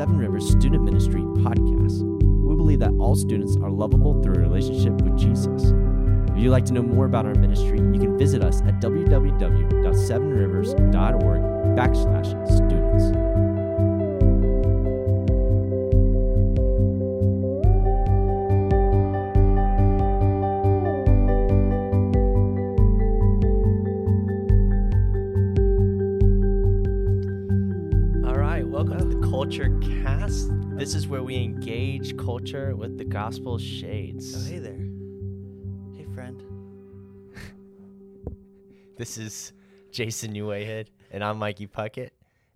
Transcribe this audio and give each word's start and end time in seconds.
Seven 0.00 0.16
Rivers 0.16 0.48
Student 0.48 0.84
Ministry 0.84 1.20
podcast. 1.20 2.00
We 2.00 2.56
believe 2.56 2.78
that 2.78 2.94
all 2.98 3.14
students 3.14 3.58
are 3.58 3.68
lovable 3.68 4.22
through 4.22 4.36
a 4.36 4.38
relationship 4.38 4.94
with 5.02 5.18
Jesus. 5.18 5.74
If 6.30 6.38
you'd 6.38 6.52
like 6.52 6.64
to 6.64 6.72
know 6.72 6.80
more 6.80 7.04
about 7.04 7.26
our 7.26 7.34
ministry, 7.34 7.80
you 7.80 8.00
can 8.00 8.16
visit 8.16 8.42
us 8.42 8.62
at 8.62 8.80
www.sevenrivers.org 8.80 11.42
backslash 11.76 12.46
students. 12.46 12.79
Culture 29.60 29.78
Cast. 30.02 30.48
This 30.78 30.94
is 30.94 31.06
where 31.06 31.22
we 31.22 31.36
engage 31.36 32.16
culture 32.16 32.74
with 32.74 32.96
the 32.96 33.04
gospel 33.04 33.58
shades. 33.58 34.34
Oh, 34.34 34.50
hey 34.50 34.58
there. 34.58 34.80
Hey, 35.94 36.06
friend. 36.14 36.42
This 38.96 39.18
is 39.18 39.52
Jason 39.92 40.32
Newayhead, 40.32 40.86
and 41.10 41.22
I'm 41.22 41.36
Mikey 41.36 41.66
Puckett, 41.66 42.08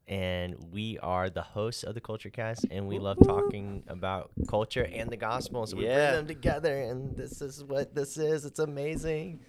and 0.08 0.56
we 0.72 0.98
are 1.00 1.28
the 1.28 1.42
hosts 1.42 1.82
of 1.82 1.92
the 1.94 2.00
Culture 2.00 2.30
Cast, 2.30 2.64
and 2.70 2.88
we 2.88 2.98
love 2.98 3.18
talking 3.22 3.82
about 3.88 4.30
culture 4.48 4.88
and 4.90 5.10
the 5.10 5.18
gospel. 5.18 5.66
So 5.66 5.76
we 5.76 5.84
Yeah. 5.84 6.12
bring 6.12 6.16
them 6.20 6.26
together, 6.26 6.80
and 6.84 7.14
this 7.14 7.42
is 7.42 7.62
what 7.62 7.94
this 7.94 8.16
is. 8.16 8.46
It's 8.46 8.60
amazing. 8.60 9.40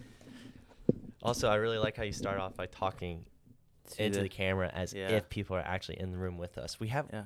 Also, 1.23 1.47
I 1.47 1.55
really 1.55 1.77
like 1.77 1.95
how 1.95 2.03
you 2.03 2.11
start 2.11 2.37
off 2.37 2.57
by 2.57 2.65
talking 2.65 3.25
To 3.91 4.03
into 4.03 4.17
the- 4.17 4.23
the 4.23 4.29
camera 4.29 4.69
as 4.73 4.93
Yeah. 4.93 5.07
if 5.11 5.29
people 5.29 5.55
are 5.55 5.61
actually 5.65 6.01
in 6.01 6.11
the 6.11 6.17
room 6.17 6.37
with 6.37 6.57
us. 6.57 6.81
We 6.81 6.89
have 6.89 7.07
Yeah. 7.13 7.23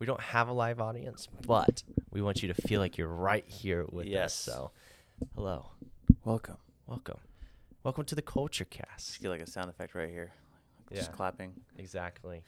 We 0.00 0.06
don't 0.06 0.20
have 0.20 0.48
a 0.48 0.52
live 0.52 0.80
audience, 0.80 1.28
but 1.46 1.82
we 2.10 2.22
want 2.22 2.42
you 2.42 2.48
to 2.52 2.54
feel 2.62 2.80
like 2.80 2.96
you're 2.96 3.06
right 3.06 3.44
here 3.46 3.84
with 3.92 4.06
us. 4.06 4.10
Yes. 4.12 4.34
So, 4.34 4.70
hello, 5.34 5.66
Welcome. 6.24 6.56
welcome, 6.86 7.18
welcome 7.84 8.04
to 8.06 8.14
the 8.14 8.22
Culture 8.22 8.64
Cast. 8.64 9.08
Just 9.08 9.20
get 9.22 9.28
like 9.28 9.42
a 9.42 9.46
sound 9.46 9.68
effect 9.68 9.94
right 9.94 10.08
here. 10.08 10.32
Just 10.92 11.10
Yeah. 11.10 11.16
clapping. 11.16 11.52
Exactly. 11.76 12.42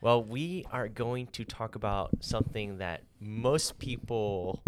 Well, 0.00 0.22
we 0.24 0.66
are 0.72 0.88
going 0.88 1.28
to 1.28 1.44
talk 1.44 1.76
about 1.76 2.10
something 2.20 2.78
that 2.78 3.02
most 3.20 3.78
people, 3.78 4.60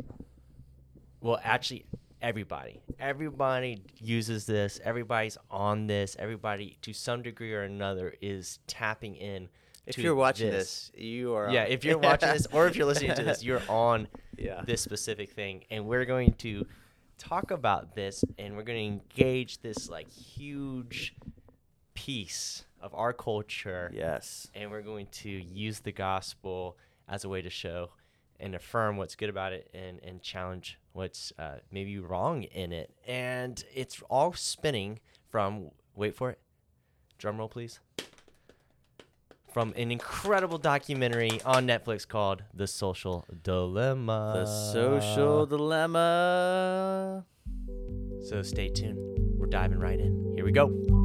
well, 1.21 1.41
actually, 1.43 1.85
everybody, 2.23 2.81
everybody 3.01 3.83
uses 3.99 4.47
this. 4.47 4.81
Everybody's 4.85 5.37
on 5.51 5.89
this. 5.89 6.15
Everybody, 6.19 6.79
to 6.83 6.93
some 6.93 7.23
degree 7.23 7.53
or 7.53 7.63
another, 7.63 8.15
is 8.23 8.61
tapping 8.69 9.17
in. 9.17 9.49
If 9.89 9.99
you're 9.99 10.15
watching 10.15 10.51
this, 10.51 10.91
you 10.97 11.35
are. 11.35 11.51
yeah, 11.51 11.63
on. 11.65 11.69
if 11.71 11.85
you're 11.85 11.99
watching 11.99 12.29
this 12.31 12.47
or 12.53 12.67
if 12.67 12.77
you're 12.77 12.87
listening 12.87 13.15
to 13.15 13.23
this, 13.23 13.43
you're 13.49 13.63
on 13.69 14.09
Yeah. 14.37 14.63
this 14.65 14.81
specific 14.83 15.33
thing, 15.33 15.65
and 15.71 15.87
we're 15.87 16.05
going 16.05 16.35
to 16.35 16.67
talk 17.19 17.51
about 17.51 17.95
this, 17.95 18.25
and 18.39 18.57
we're 18.57 18.63
going 18.63 19.01
to 19.01 19.03
engage 19.17 19.61
this 19.63 19.89
like 19.89 20.11
huge 20.11 21.15
piece 21.95 22.65
of 22.81 22.95
our 22.95 23.13
culture, 23.13 23.91
Yes. 23.95 24.49
and 24.55 24.71
we're 24.71 24.83
going 24.83 25.07
to 25.13 25.29
use 25.31 25.81
the 25.81 25.93
gospel 25.93 26.77
as 27.09 27.25
a 27.25 27.29
way 27.29 27.43
to 27.43 27.51
show 27.51 27.91
and 28.41 28.55
affirm 28.55 28.97
what's 28.97 29.17
good 29.17 29.29
about 29.31 29.53
it, 29.53 29.69
and 29.75 29.99
and 30.05 30.23
challenge 30.23 30.79
what's 30.93 31.33
uh, 31.41 31.57
maybe 31.73 31.99
wrong 31.99 32.45
in 32.45 32.73
it, 32.73 32.91
and 33.07 33.65
it's 33.75 34.01
all 34.09 34.33
spinning 34.33 35.01
from 35.29 35.71
wait 35.97 36.15
for 36.15 36.31
it, 36.31 36.39
drum 37.19 37.37
roll 37.39 37.49
please 37.49 37.81
from 39.51 39.73
an 39.77 39.91
incredible 39.91 40.59
documentary 40.59 41.41
on 41.45 41.67
Netflix 41.67 42.07
called 42.07 42.43
The 42.55 42.67
Social 42.67 43.25
Dilemma. 43.43 44.33
The 44.35 44.47
social 44.47 45.47
dilemma. 45.47 47.25
So 48.29 48.43
stay 48.43 48.69
tuned. 48.69 48.99
We're 49.39 49.47
diving 49.47 49.79
right 49.79 49.99
in. 49.99 50.33
Here 50.35 50.45
we 50.45 50.53
go. 50.53 50.98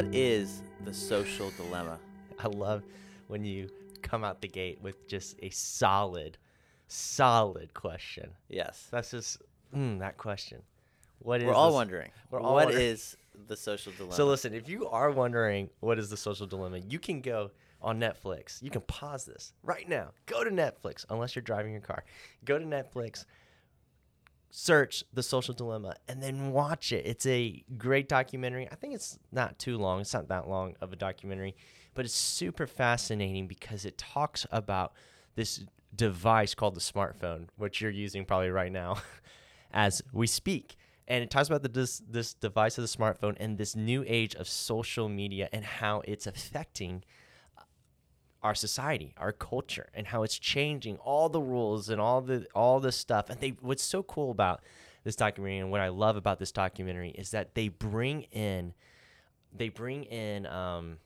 What 0.00 0.14
is 0.14 0.62
the 0.86 0.94
social 0.94 1.50
dilemma? 1.58 1.98
I 2.38 2.46
love 2.46 2.82
when 3.28 3.44
you 3.44 3.68
come 4.00 4.24
out 4.24 4.40
the 4.40 4.48
gate 4.48 4.78
with 4.80 5.06
just 5.06 5.36
a 5.42 5.50
solid, 5.50 6.38
solid 6.88 7.74
question. 7.74 8.30
Yes. 8.48 8.88
That's 8.90 9.10
just 9.10 9.42
mm, 9.76 9.98
that 9.98 10.16
question. 10.16 10.62
What 11.18 11.42
is 11.42 11.48
We're 11.48 11.52
all 11.52 11.66
this- 11.68 11.74
wondering. 11.74 12.10
we're 12.30 12.40
all 12.40 12.54
what 12.54 12.68
wondering. 12.68 12.86
is 12.86 13.14
the 13.46 13.58
social 13.58 13.92
dilemma? 13.92 14.14
So 14.14 14.24
listen, 14.24 14.54
if 14.54 14.70
you 14.70 14.88
are 14.88 15.10
wondering 15.10 15.68
what 15.80 15.98
is 15.98 16.08
the 16.08 16.16
social 16.16 16.46
dilemma, 16.46 16.78
you 16.88 16.98
can 16.98 17.20
go 17.20 17.50
on 17.82 18.00
Netflix. 18.00 18.62
You 18.62 18.70
can 18.70 18.80
pause 18.80 19.26
this 19.26 19.52
right 19.64 19.86
now. 19.86 20.12
Go 20.24 20.42
to 20.44 20.50
Netflix, 20.50 21.04
unless 21.10 21.36
you're 21.36 21.42
driving 21.42 21.72
your 21.72 21.82
car. 21.82 22.04
Go 22.46 22.58
to 22.58 22.64
Netflix, 22.64 23.26
search 24.50 25.04
the 25.12 25.22
social 25.22 25.54
dilemma, 25.54 25.94
and 26.08 26.22
then 26.22 26.52
watch 26.52 26.92
it. 26.92 27.06
It's 27.06 27.26
a 27.26 27.64
great 27.78 28.08
documentary. 28.08 28.68
I 28.70 28.74
think 28.74 28.94
it's 28.94 29.18
not 29.32 29.58
too 29.58 29.78
long. 29.78 30.00
It's 30.00 30.12
not 30.12 30.28
that 30.28 30.48
long 30.48 30.74
of 30.80 30.92
a 30.92 30.96
documentary, 30.96 31.54
but 31.94 32.04
it's 32.04 32.14
super 32.14 32.66
fascinating 32.66 33.46
because 33.46 33.84
it 33.84 33.96
talks 33.96 34.46
about 34.50 34.92
this 35.36 35.64
device 35.94 36.54
called 36.54 36.74
the 36.74 36.80
smartphone, 36.80 37.46
which 37.56 37.80
you're 37.80 37.90
using 37.90 38.24
probably 38.24 38.50
right 38.50 38.72
now 38.72 38.98
as 39.72 40.02
we 40.12 40.26
speak. 40.26 40.76
And 41.06 41.22
it 41.24 41.30
talks 41.30 41.48
about 41.48 41.62
the, 41.62 41.68
this 41.68 42.00
this 42.08 42.34
device 42.34 42.78
of 42.78 42.82
the 42.82 42.88
smartphone 42.88 43.36
and 43.40 43.58
this 43.58 43.74
new 43.74 44.04
age 44.06 44.34
of 44.36 44.48
social 44.48 45.08
media 45.08 45.48
and 45.52 45.64
how 45.64 46.02
it's 46.06 46.26
affecting 46.26 47.02
our 48.42 48.54
society, 48.54 49.14
our 49.16 49.32
culture, 49.32 49.90
and 49.94 50.06
how 50.08 50.22
it's 50.22 50.38
changing 50.38 50.96
all 50.98 51.28
the 51.28 51.40
rules 51.40 51.88
and 51.88 52.00
all 52.00 52.20
the 52.20 52.46
all 52.54 52.80
the 52.80 52.92
stuff. 52.92 53.30
And 53.30 53.40
they 53.40 53.50
what's 53.60 53.82
so 53.82 54.02
cool 54.02 54.30
about 54.30 54.62
this 55.04 55.16
documentary 55.16 55.58
and 55.58 55.70
what 55.70 55.80
I 55.80 55.88
love 55.88 56.16
about 56.16 56.38
this 56.38 56.52
documentary 56.52 57.10
is 57.10 57.30
that 57.30 57.54
they 57.54 57.68
bring 57.68 58.22
in 58.32 58.74
they 59.56 59.68
bring 59.68 60.04
in 60.04 60.46
um, 60.46 60.98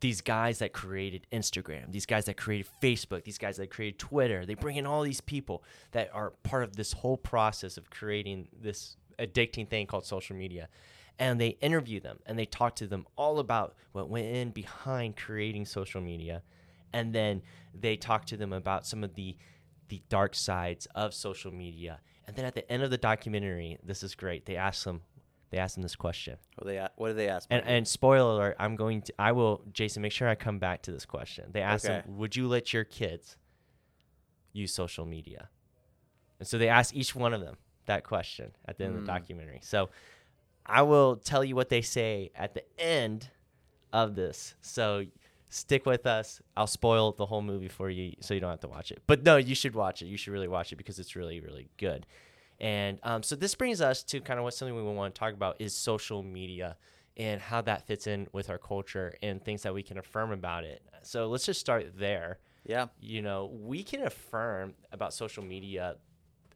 these 0.00 0.20
guys 0.20 0.58
that 0.58 0.72
created 0.72 1.26
Instagram, 1.32 1.90
these 1.90 2.06
guys 2.06 2.26
that 2.26 2.36
created 2.36 2.70
Facebook, 2.82 3.24
these 3.24 3.38
guys 3.38 3.56
that 3.56 3.70
created 3.70 3.98
Twitter. 3.98 4.46
They 4.46 4.54
bring 4.54 4.76
in 4.76 4.86
all 4.86 5.02
these 5.02 5.20
people 5.20 5.62
that 5.92 6.10
are 6.12 6.30
part 6.42 6.62
of 6.62 6.76
this 6.76 6.92
whole 6.92 7.16
process 7.16 7.76
of 7.76 7.90
creating 7.90 8.48
this 8.60 8.96
addicting 9.18 9.68
thing 9.68 9.86
called 9.86 10.04
social 10.04 10.36
media. 10.36 10.68
And 11.18 11.40
they 11.40 11.48
interview 11.60 12.00
them 12.00 12.20
and 12.26 12.38
they 12.38 12.46
talk 12.46 12.76
to 12.76 12.86
them 12.86 13.06
all 13.16 13.38
about 13.40 13.74
what 13.92 14.08
went 14.08 14.26
in 14.26 14.50
behind 14.50 15.16
creating 15.16 15.66
social 15.66 16.00
media. 16.00 16.42
And 16.92 17.12
then 17.14 17.42
they 17.74 17.96
talk 17.96 18.24
to 18.26 18.36
them 18.36 18.52
about 18.52 18.86
some 18.86 19.02
of 19.04 19.14
the 19.14 19.36
the 19.88 20.02
dark 20.10 20.34
sides 20.34 20.86
of 20.94 21.14
social 21.14 21.50
media. 21.50 22.00
And 22.26 22.36
then 22.36 22.44
at 22.44 22.54
the 22.54 22.70
end 22.70 22.82
of 22.82 22.90
the 22.90 22.98
documentary, 22.98 23.78
this 23.82 24.02
is 24.02 24.14
great. 24.14 24.44
They 24.44 24.56
ask 24.56 24.84
them 24.84 25.00
they 25.50 25.56
ask 25.58 25.74
them 25.76 25.82
this 25.82 25.96
question. 25.96 26.36
What, 26.56 26.66
they, 26.66 26.86
what 26.96 27.08
do 27.08 27.14
they 27.14 27.28
ask? 27.28 27.48
And, 27.50 27.64
and 27.66 27.88
spoiler 27.88 28.32
alert, 28.34 28.56
I'm 28.58 28.76
going 28.76 29.00
to, 29.02 29.14
I 29.18 29.32
will, 29.32 29.62
Jason, 29.72 30.02
make 30.02 30.12
sure 30.12 30.28
I 30.28 30.34
come 30.34 30.58
back 30.58 30.82
to 30.82 30.92
this 30.92 31.06
question. 31.06 31.46
They 31.52 31.62
asked 31.62 31.86
Okay. 31.86 32.02
them, 32.06 32.18
would 32.18 32.36
you 32.36 32.48
let 32.48 32.74
your 32.74 32.84
kids 32.84 33.38
use 34.52 34.74
social 34.74 35.06
media? 35.06 35.48
And 36.38 36.46
so 36.46 36.58
they 36.58 36.68
asked 36.68 36.94
each 36.94 37.14
one 37.14 37.32
of 37.32 37.40
them 37.40 37.56
that 37.86 38.04
question 38.04 38.52
at 38.66 38.76
the 38.76 38.84
end 38.84 38.96
of 38.96 39.04
the 39.06 39.10
Mm. 39.10 39.14
documentary. 39.14 39.60
So 39.62 39.88
I 40.68 40.82
will 40.82 41.16
tell 41.16 41.44
you 41.44 41.56
what 41.56 41.68
they 41.68 41.82
say 41.82 42.30
at 42.34 42.54
the 42.54 42.62
end 42.78 43.28
of 43.92 44.14
this. 44.14 44.54
So 44.60 45.04
stick 45.48 45.86
with 45.86 46.06
us. 46.06 46.40
I'll 46.56 46.66
spoil 46.66 47.12
the 47.12 47.26
whole 47.26 47.42
movie 47.42 47.68
for 47.68 47.88
you 47.88 48.14
so 48.20 48.34
you 48.34 48.40
don't 48.40 48.50
have 48.50 48.60
to 48.60 48.68
watch 48.68 48.90
it. 48.90 49.02
But 49.06 49.24
no, 49.24 49.36
you 49.36 49.54
should 49.54 49.74
watch 49.74 50.02
it. 50.02 50.06
You 50.06 50.16
should 50.16 50.32
really 50.32 50.48
watch 50.48 50.72
it 50.72 50.76
because 50.76 50.98
it's 50.98 51.16
really, 51.16 51.40
really 51.40 51.68
good. 51.78 52.06
And 52.60 52.98
um, 53.02 53.22
so 53.22 53.36
this 53.36 53.54
brings 53.54 53.80
us 53.80 54.02
to 54.04 54.20
kind 54.20 54.38
of 54.38 54.44
what 54.44 54.52
something 54.52 54.76
we 54.76 54.82
want 54.82 55.14
to 55.14 55.18
talk 55.18 55.32
about 55.32 55.56
is 55.60 55.74
social 55.74 56.22
media 56.22 56.76
and 57.16 57.40
how 57.40 57.60
that 57.62 57.86
fits 57.86 58.06
in 58.06 58.28
with 58.32 58.50
our 58.50 58.58
culture 58.58 59.16
and 59.22 59.42
things 59.42 59.62
that 59.62 59.72
we 59.74 59.82
can 59.82 59.98
affirm 59.98 60.32
about 60.32 60.64
it. 60.64 60.82
So 61.02 61.28
let's 61.28 61.46
just 61.46 61.60
start 61.60 61.98
there. 61.98 62.38
yeah. 62.64 62.86
You 63.00 63.22
know, 63.22 63.50
we 63.60 63.82
can 63.82 64.02
affirm 64.02 64.74
about 64.92 65.14
social 65.14 65.42
media 65.42 65.96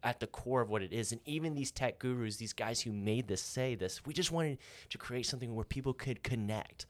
at 0.03 0.21
the 0.21 0.27
core 0.27 0.61
of 0.61 0.71
what 0.71 0.83
it 0.83 0.93
is. 0.93 1.13
And 1.13 1.21
even 1.25 1.55
these 1.55 1.71
tech 1.71 1.99
gurus, 1.99 2.37
these 2.37 2.53
guys 2.53 2.81
who 2.81 2.93
made 2.93 3.29
this 3.29 3.43
say 3.43 3.75
this, 3.75 4.05
we 4.05 4.13
just 4.13 4.33
wanted 4.33 4.59
to 4.91 4.99
create 4.99 5.27
something 5.27 5.55
where 5.55 5.65
people 5.65 5.93
could 5.93 6.23
connect 6.23 6.87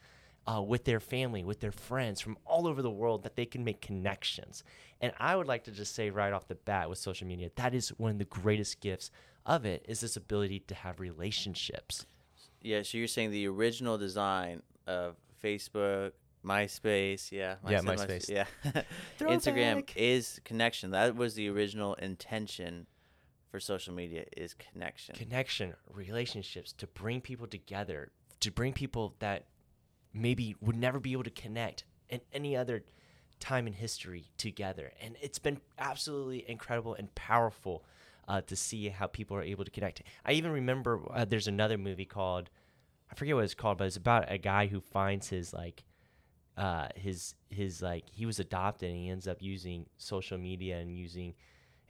uh, 0.46 0.60
with 0.60 0.84
their 0.84 1.00
family, 1.00 1.44
with 1.44 1.60
their 1.60 1.72
friends 1.72 2.20
from 2.20 2.36
all 2.44 2.66
over 2.66 2.82
the 2.82 2.90
world, 2.90 3.22
that 3.22 3.36
they 3.36 3.46
can 3.46 3.64
make 3.64 3.80
connections. 3.80 4.64
And 5.00 5.12
I 5.18 5.36
would 5.36 5.46
like 5.46 5.64
to 5.64 5.70
just 5.70 5.94
say 5.94 6.10
right 6.10 6.32
off 6.32 6.48
the 6.48 6.54
bat 6.54 6.88
with 6.88 6.98
social 6.98 7.26
media, 7.26 7.50
that 7.56 7.74
is 7.74 7.90
one 7.90 8.12
of 8.12 8.18
the 8.18 8.24
greatest 8.24 8.80
gifts 8.80 9.10
of 9.44 9.64
it 9.64 9.84
is 9.88 10.00
this 10.00 10.16
ability 10.16 10.60
to 10.60 10.74
have 10.74 11.00
relationships. 11.00 12.06
Yeah, 12.60 12.82
so 12.82 12.98
you're 12.98 13.08
saying 13.08 13.32
the 13.32 13.46
original 13.48 13.98
design 13.98 14.62
of 14.86 15.16
Facebook 15.42 16.12
MySpace, 16.44 17.30
yeah. 17.30 17.56
Yeah, 17.68 17.80
said 17.80 17.98
MySpace. 17.98 18.28
yeah. 18.28 18.44
Instagram 19.20 19.88
is 19.94 20.40
connection. 20.44 20.90
That 20.90 21.16
was 21.16 21.34
the 21.34 21.48
original 21.48 21.94
intention 21.94 22.86
for 23.52 23.60
social 23.60 23.92
media 23.92 24.24
is 24.34 24.54
connection. 24.54 25.14
connection, 25.14 25.74
relationships, 25.92 26.72
to 26.72 26.86
bring 26.86 27.20
people 27.20 27.46
together, 27.46 28.10
to 28.40 28.50
bring 28.50 28.72
people 28.72 29.14
that 29.18 29.44
maybe 30.14 30.56
would 30.62 30.74
never 30.74 30.98
be 30.98 31.12
able 31.12 31.22
to 31.22 31.30
connect 31.30 31.84
in 32.08 32.22
any 32.32 32.56
other 32.56 32.82
time 33.40 33.66
in 33.66 33.74
history 33.74 34.30
together. 34.38 34.92
And 35.02 35.16
it's 35.20 35.38
been 35.38 35.60
absolutely 35.78 36.48
incredible 36.48 36.94
and 36.94 37.14
powerful 37.14 37.84
uh, 38.26 38.40
to 38.40 38.56
see 38.56 38.88
how 38.88 39.06
people 39.06 39.36
are 39.36 39.42
able 39.42 39.66
to 39.66 39.70
connect. 39.70 40.02
I 40.24 40.32
even 40.32 40.50
remember 40.50 41.00
uh, 41.12 41.26
there's 41.26 41.46
another 41.46 41.76
movie 41.76 42.06
called, 42.06 42.48
I 43.10 43.14
forget 43.14 43.34
what 43.34 43.44
it's 43.44 43.54
called, 43.54 43.76
but 43.76 43.86
it's 43.86 43.98
about 43.98 44.32
a 44.32 44.38
guy 44.38 44.66
who 44.66 44.80
finds 44.80 45.28
his 45.28 45.52
like, 45.52 45.84
uh, 46.56 46.88
his 46.94 47.34
his 47.48 47.80
like 47.80 48.04
he 48.10 48.26
was 48.26 48.38
adopted 48.38 48.90
and 48.90 48.98
he 48.98 49.08
ends 49.08 49.26
up 49.26 49.40
using 49.40 49.86
social 49.96 50.36
media 50.36 50.78
and 50.78 50.94
using 50.94 51.34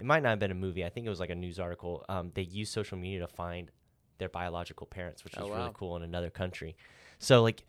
it 0.03 0.07
might 0.07 0.21
not 0.25 0.31
have 0.31 0.41
been 0.41 0.51
a 0.51 0.55
movie. 0.57 0.85
I 0.85 0.89
think 0.89 1.07
it 1.07 1.11
was 1.11 1.21
like 1.21 1.31
a 1.31 1.35
news 1.37 1.61
article. 1.61 2.05
Um, 2.09 2.33
they 2.35 2.43
use 2.43 2.69
social 2.69 2.99
media 2.99 3.21
to 3.21 3.29
find 3.29 3.71
their 4.19 4.29
biological 4.29 4.85
parents, 4.85 5.23
which 5.23 5.35
Oh, 5.39 5.45
is 5.45 5.51
really 5.51 5.71
cool 5.75 5.97
in 5.97 6.03
another 6.03 6.29
country. 6.29 6.77
So 7.21 7.41
like 7.41 7.63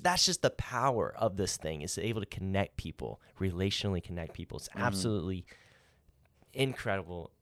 that's 0.00 0.24
just 0.24 0.42
the 0.42 0.50
power 0.50 1.12
of 1.18 1.36
this 1.36 1.56
thing 1.56 1.82
is 1.82 1.98
able 1.98 2.20
to 2.20 2.26
connect 2.26 2.76
people, 2.76 3.20
relationally 3.40 4.00
connect 4.02 4.32
people. 4.32 4.58
It's 4.58 4.68
Mhm. 4.68 4.80
absolutely 4.80 5.44
incredible 6.54 7.32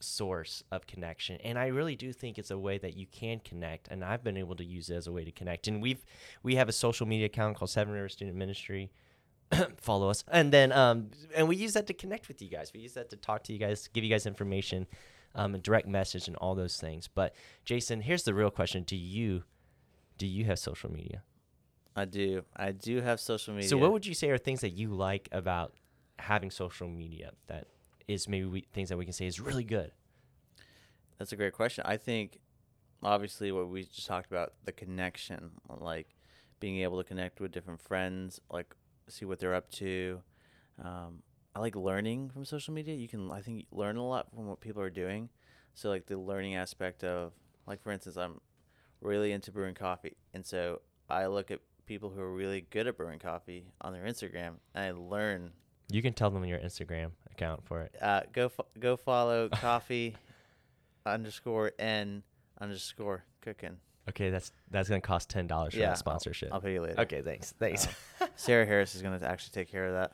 source 0.00 0.62
of 0.70 0.86
connection 0.86 1.38
and 1.42 1.58
i 1.58 1.66
really 1.66 1.96
do 1.96 2.12
think 2.12 2.38
it's 2.38 2.52
a 2.52 2.58
way 2.58 2.78
that 2.78 2.96
you 2.96 3.04
can 3.06 3.40
connect 3.40 3.88
and 3.88 4.04
i've 4.04 4.22
been 4.22 4.36
able 4.36 4.54
to 4.54 4.64
use 4.64 4.90
it 4.90 4.94
as 4.94 5.08
a 5.08 5.12
way 5.12 5.24
to 5.24 5.32
connect 5.32 5.66
and 5.66 5.82
we've 5.82 6.04
we 6.44 6.54
have 6.54 6.68
a 6.68 6.72
social 6.72 7.04
media 7.04 7.26
account 7.26 7.56
called 7.56 7.68
seven 7.68 7.92
river 7.92 8.08
student 8.08 8.36
ministry 8.36 8.92
follow 9.78 10.10
us 10.10 10.24
and 10.28 10.52
then 10.52 10.72
um 10.72 11.10
and 11.34 11.48
we 11.48 11.56
use 11.56 11.72
that 11.72 11.86
to 11.86 11.94
connect 11.94 12.28
with 12.28 12.42
you 12.42 12.48
guys 12.48 12.70
we 12.74 12.80
use 12.80 12.92
that 12.94 13.08
to 13.10 13.16
talk 13.16 13.42
to 13.44 13.52
you 13.52 13.58
guys 13.58 13.88
give 13.92 14.04
you 14.04 14.10
guys 14.10 14.26
information 14.26 14.86
um 15.34 15.54
and 15.54 15.62
direct 15.62 15.88
message 15.88 16.28
and 16.28 16.36
all 16.36 16.54
those 16.54 16.76
things 16.76 17.08
but 17.08 17.34
jason 17.64 18.00
here's 18.02 18.24
the 18.24 18.34
real 18.34 18.50
question 18.50 18.82
do 18.82 18.96
you 18.96 19.42
do 20.18 20.26
you 20.26 20.44
have 20.44 20.58
social 20.58 20.90
media 20.92 21.22
I 21.96 22.04
do. 22.04 22.44
I 22.54 22.70
do 22.70 23.00
have 23.00 23.18
social 23.18 23.54
media. 23.54 23.68
so 23.68 23.76
what 23.76 23.90
would 23.90 24.06
you 24.06 24.14
say 24.14 24.30
are 24.30 24.38
things 24.38 24.60
that 24.60 24.70
you 24.70 24.90
like 24.90 25.28
about 25.32 25.74
having 26.20 26.48
social 26.50 26.86
media 26.88 27.32
that 27.48 27.66
is 28.06 28.28
maybe 28.28 28.46
we, 28.46 28.60
things 28.72 28.88
that 28.90 28.96
we 28.96 29.04
can 29.04 29.12
say 29.12 29.26
is 29.26 29.40
really 29.40 29.64
good 29.64 29.90
That's 31.18 31.32
a 31.32 31.36
great 31.36 31.54
question. 31.54 31.82
I 31.86 31.96
think, 31.96 32.38
obviously, 33.02 33.50
what 33.50 33.68
we 33.68 33.82
just 33.84 34.06
talked 34.06 34.30
about 34.30 34.52
the 34.64 34.70
connection, 34.72 35.50
like 35.80 36.14
being 36.60 36.78
able 36.78 36.98
to 36.98 37.04
connect 37.04 37.40
with 37.40 37.50
different 37.50 37.80
friends, 37.80 38.40
like 38.52 38.74
see 39.12 39.24
what 39.24 39.38
they're 39.38 39.54
up 39.54 39.70
to. 39.72 40.20
Um, 40.82 41.22
I 41.54 41.60
like 41.60 41.74
learning 41.76 42.30
from 42.30 42.44
social 42.44 42.72
media. 42.74 42.94
You 42.94 43.08
can, 43.08 43.30
I 43.32 43.40
think, 43.40 43.66
learn 43.72 43.96
a 43.96 44.06
lot 44.06 44.30
from 44.32 44.46
what 44.46 44.60
people 44.60 44.82
are 44.82 44.90
doing. 44.90 45.28
So, 45.74 45.88
like 45.88 46.06
the 46.06 46.16
learning 46.18 46.54
aspect 46.56 47.04
of, 47.04 47.32
like 47.66 47.82
for 47.82 47.90
instance, 47.92 48.16
I'm 48.16 48.40
really 49.00 49.32
into 49.32 49.50
brewing 49.52 49.74
coffee, 49.74 50.16
and 50.34 50.44
so 50.44 50.80
I 51.08 51.26
look 51.26 51.50
at 51.50 51.60
people 51.86 52.10
who 52.10 52.20
are 52.20 52.32
really 52.32 52.60
good 52.70 52.86
at 52.86 52.96
brewing 52.96 53.18
coffee 53.18 53.64
on 53.80 53.92
their 53.92 54.04
Instagram, 54.04 54.54
and 54.74 54.84
I 54.84 54.90
learn. 54.92 55.52
You 55.90 56.02
can 56.02 56.12
tell 56.12 56.30
them 56.30 56.44
your 56.44 56.58
Instagram 56.58 57.12
account 57.32 57.64
for 57.64 57.80
it. 57.82 57.94
Uh, 58.02 58.22
go 58.32 58.48
fo- 58.48 58.66
go 58.78 58.96
follow 58.96 59.48
coffee 59.52 60.16
underscore 61.06 61.72
n 61.78 62.22
underscore 62.60 63.24
cooking. 63.40 63.76
Okay, 64.08 64.30
that's 64.30 64.52
that's 64.70 64.88
gonna 64.88 65.00
cost 65.00 65.28
ten 65.30 65.46
dollars 65.46 65.74
for 65.74 65.80
Yeah, 65.80 65.86
that 65.86 65.90
I'll- 65.92 65.96
sponsorship. 65.96 66.52
I'll 66.52 66.60
pay 66.60 66.74
you 66.74 66.82
later. 66.82 67.00
okay, 67.02 67.22
thanks, 67.22 67.52
thanks. 67.58 67.88
Sarah 68.38 68.64
Harris 68.64 68.94
is 68.94 69.02
going 69.02 69.18
to 69.18 69.28
actually 69.28 69.50
take 69.52 69.70
care 69.70 69.86
of 69.86 69.94
that. 69.94 70.12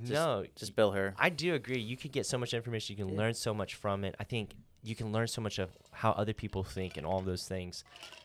Just, 0.00 0.12
no, 0.12 0.44
just 0.56 0.76
bill 0.76 0.92
her. 0.92 1.14
I 1.18 1.30
do 1.30 1.54
agree. 1.54 1.80
You 1.80 1.96
could 1.96 2.12
get 2.12 2.26
so 2.26 2.36
much 2.36 2.52
information. 2.52 2.96
You 2.96 3.04
can 3.04 3.14
Yeah. 3.14 3.18
learn 3.18 3.34
so 3.34 3.54
much 3.54 3.74
from 3.74 4.04
it. 4.04 4.14
I 4.20 4.24
think 4.24 4.54
you 4.82 4.94
can 4.94 5.10
learn 5.10 5.26
so 5.26 5.40
much 5.40 5.58
of 5.58 5.70
how 5.90 6.10
other 6.12 6.34
people 6.34 6.62
think 6.62 6.98
and 6.98 7.06
all 7.06 7.20
those 7.20 7.48
things, 7.48 7.82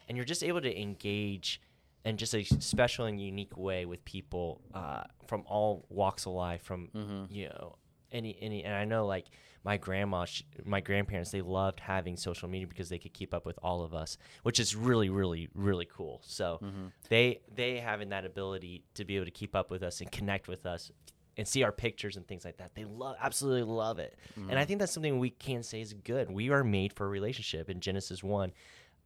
and 0.09 0.17
you're 0.17 0.25
just 0.25 0.43
able 0.43 0.59
to 0.61 0.81
engage 0.81 1.61
in 2.03 2.17
just 2.17 2.33
a 2.33 2.43
special 2.43 3.05
and 3.05 3.21
unique 3.21 3.55
way 3.55 3.85
with 3.85 4.03
people 4.03 4.59
uh, 4.73 5.03
from 5.27 5.43
all 5.47 5.85
walks 5.89 6.25
of 6.25 6.33
life. 6.33 6.61
From 6.61 6.89
Mhm. 6.93 7.27
you 7.31 7.47
know 7.47 7.77
any 8.11 8.37
any, 8.41 8.65
and 8.65 8.73
I 8.75 8.83
know 8.83 9.05
like 9.05 9.27
my 9.63 9.77
grandma, 9.77 10.25
sh 10.25 10.43
my 10.65 10.81
grandparents, 10.81 11.31
they 11.31 11.41
loved 11.41 11.79
having 11.79 12.17
social 12.17 12.47
media 12.49 12.67
because 12.67 12.89
they 12.89 12.97
could 12.99 13.13
keep 13.13 13.33
up 13.33 13.45
with 13.45 13.59
all 13.61 13.83
of 13.83 13.93
us, 13.93 14.17
which 14.43 14.59
is 14.59 14.75
really 14.75 15.09
really 15.09 15.49
really 15.53 15.85
cool. 15.85 16.21
So 16.23 16.59
Mhm. 16.63 16.91
they 17.09 17.41
they 17.53 17.79
having 17.79 18.09
that 18.09 18.25
ability 18.25 18.83
to 18.95 19.05
be 19.05 19.15
able 19.17 19.25
to 19.25 19.31
keep 19.31 19.55
up 19.55 19.69
with 19.69 19.83
us 19.83 20.01
and 20.01 20.11
connect 20.11 20.47
with 20.47 20.65
us 20.65 20.91
and 21.37 21.47
see 21.47 21.63
our 21.63 21.71
pictures 21.71 22.17
and 22.17 22.27
things 22.27 22.43
like 22.43 22.57
that 22.57 22.75
they 22.75 22.83
love 22.83 23.15
absolutely 23.19 23.63
love 23.63 23.99
it 23.99 24.17
and 24.35 24.59
i 24.59 24.65
think 24.65 24.79
that's 24.79 24.91
something 24.91 25.17
we 25.17 25.29
can 25.29 25.63
say 25.63 25.79
is 25.79 25.93
good 25.93 26.29
we 26.29 26.49
are 26.49 26.61
made 26.61 26.91
for 26.91 27.05
a 27.05 27.09
relationship 27.09 27.69
in 27.69 27.79
genesis 27.79 28.21
1 28.21 28.51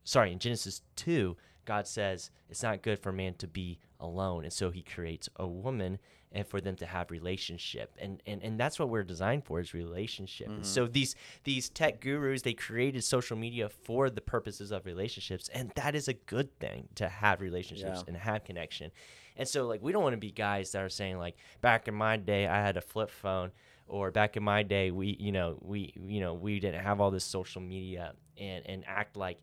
sorry 0.04 0.32
in 0.32 0.40
genesis 0.40 0.82
2 0.96 1.38
god 1.66 1.86
says 1.88 2.32
it's 2.50 2.64
not 2.64 2.82
good 2.82 2.98
for 2.98 3.12
man 3.12 3.36
to 3.36 3.48
be 3.48 3.78
alone 4.00 4.44
and 4.44 4.54
so 4.54 4.72
he 4.72 4.82
creates 4.82 5.30
a 5.38 5.48
woman 5.48 5.98
and 6.32 6.46
for 6.46 6.60
them 6.60 6.76
to 6.76 6.86
have 6.86 7.12
relationship 7.12 7.96
and 7.98 8.22
and, 8.28 8.44
and 8.44 8.60
that's 8.60 8.78
what 8.78 8.90
we're 8.90 9.04
designed 9.04 9.46
for 9.46 9.60
is 9.60 9.74
relationship. 9.74 10.48
And 10.48 10.66
so 10.66 10.84
mm-hmm. 10.84 10.92
these 10.92 11.16
these 11.46 11.70
tech 11.70 12.02
gurus 12.02 12.42
they 12.42 12.54
created 12.54 13.04
social 13.04 13.38
media 13.38 13.70
for 13.70 14.10
the 14.10 14.22
purposes 14.22 14.72
of 14.72 14.86
relationships 14.86 15.50
and 15.54 15.72
that 15.76 15.96
is 15.96 16.08
a 16.08 16.14
good 16.14 16.58
thing 16.60 16.90
to 16.96 17.08
have 17.08 17.40
relationships 17.42 18.00
Yeah. 18.00 18.04
and 18.08 18.18
have 18.18 18.44
connection. 18.44 18.92
And 19.38 19.48
so 19.48 19.66
like 19.66 19.82
we 19.82 19.92
don't 19.92 20.04
want 20.04 20.14
to 20.14 20.18
be 20.18 20.32
guys 20.32 20.72
that 20.74 20.82
are 20.84 20.90
saying 20.90 21.18
like 21.18 21.38
back 21.62 21.88
in 21.88 21.94
my 21.94 22.18
day 22.18 22.48
I 22.48 22.62
had 22.62 22.76
a 22.76 22.82
flip 22.82 23.10
phone 23.10 23.52
or 23.88 24.12
back 24.12 24.36
in 24.36 24.44
my 24.44 24.64
day 24.64 24.92
we 24.92 25.16
you 25.20 25.32
know 25.32 25.58
we 25.62 25.94
you 26.06 26.20
know 26.20 26.34
we 26.34 26.60
didn't 26.60 26.84
have 26.84 27.00
all 27.00 27.12
this 27.12 27.24
social 27.24 27.62
media 27.62 28.14
and 28.38 28.66
and 28.66 28.84
act 28.88 29.16
like 29.16 29.40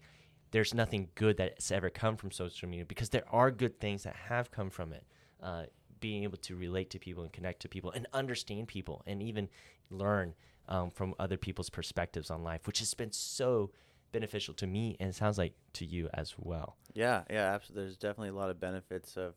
there's 0.53 0.73
nothing 0.73 1.09
good 1.17 1.37
that's 1.39 1.71
ever 1.73 1.91
come 1.91 2.17
from 2.17 2.31
social 2.31 2.69
media 2.69 2.85
because 2.87 3.09
there 3.11 3.25
are 3.31 3.51
good 3.51 3.81
things 3.81 4.05
that 4.05 4.15
have 4.29 4.51
come 4.51 4.71
from 4.71 4.93
it. 4.93 5.05
Uh, 5.43 5.65
being 5.99 6.23
able 6.25 6.37
to 6.39 6.57
relate 6.57 6.91
to 6.91 6.99
people 6.99 7.23
and 7.23 7.33
connect 7.33 7.61
to 7.63 7.69
people 7.69 7.91
and 7.93 8.07
understand 8.13 8.67
people 8.69 9.03
and 9.07 9.23
even 9.23 9.49
learn 9.91 10.35
um, 10.69 10.91
from 10.91 11.15
other 11.19 11.37
people's 11.37 11.71
perspectives 11.71 12.31
on 12.31 12.43
life, 12.43 12.67
which 12.67 12.79
has 12.81 12.93
been 12.95 13.13
so 13.13 13.71
beneficial 14.11 14.53
to 14.55 14.67
me 14.67 14.97
and 15.01 15.09
it 15.11 15.15
sounds 15.15 15.39
like 15.39 15.55
to 15.73 15.85
you 15.85 16.09
as 16.15 16.35
well. 16.39 16.77
Yeah, 16.93 17.23
yeah, 17.31 17.53
absolutely. 17.55 17.85
There's 17.85 17.97
definitely 17.97 18.31
a 18.31 18.35
lot 18.35 18.51
of 18.51 18.59
benefits 18.61 19.17
of 19.17 19.35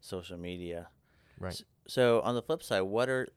social 0.00 0.38
media. 0.38 0.88
Right. 1.38 1.52
S- 1.52 1.64
So 1.88 2.20
on 2.22 2.34
the 2.36 2.42
flip 2.42 2.62
side, 2.62 2.82
what 2.82 3.08
are 3.08 3.28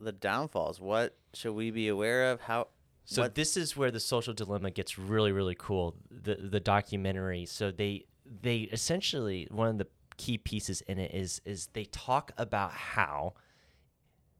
the 0.00 0.12
downfalls? 0.12 0.80
What 0.80 1.16
should 1.34 1.52
we 1.54 1.70
be 1.70 1.88
aware 1.88 2.30
of? 2.32 2.40
How? 2.42 2.68
So 3.10 3.22
what- 3.22 3.34
this 3.34 3.56
is 3.56 3.74
where 3.74 3.90
the 3.90 4.00
social 4.00 4.34
dilemma 4.34 4.70
gets 4.70 4.98
really, 4.98 5.32
really 5.32 5.54
cool. 5.58 5.96
The 6.10 6.34
the 6.34 6.60
documentary. 6.60 7.46
So 7.46 7.70
they 7.70 8.04
they 8.42 8.58
essentially 8.70 9.48
one 9.50 9.68
of 9.68 9.78
the 9.78 9.86
key 10.18 10.36
pieces 10.36 10.82
in 10.82 10.98
it 10.98 11.14
is 11.14 11.40
is 11.46 11.68
they 11.72 11.84
talk 11.84 12.32
about 12.36 12.72
how 12.72 13.32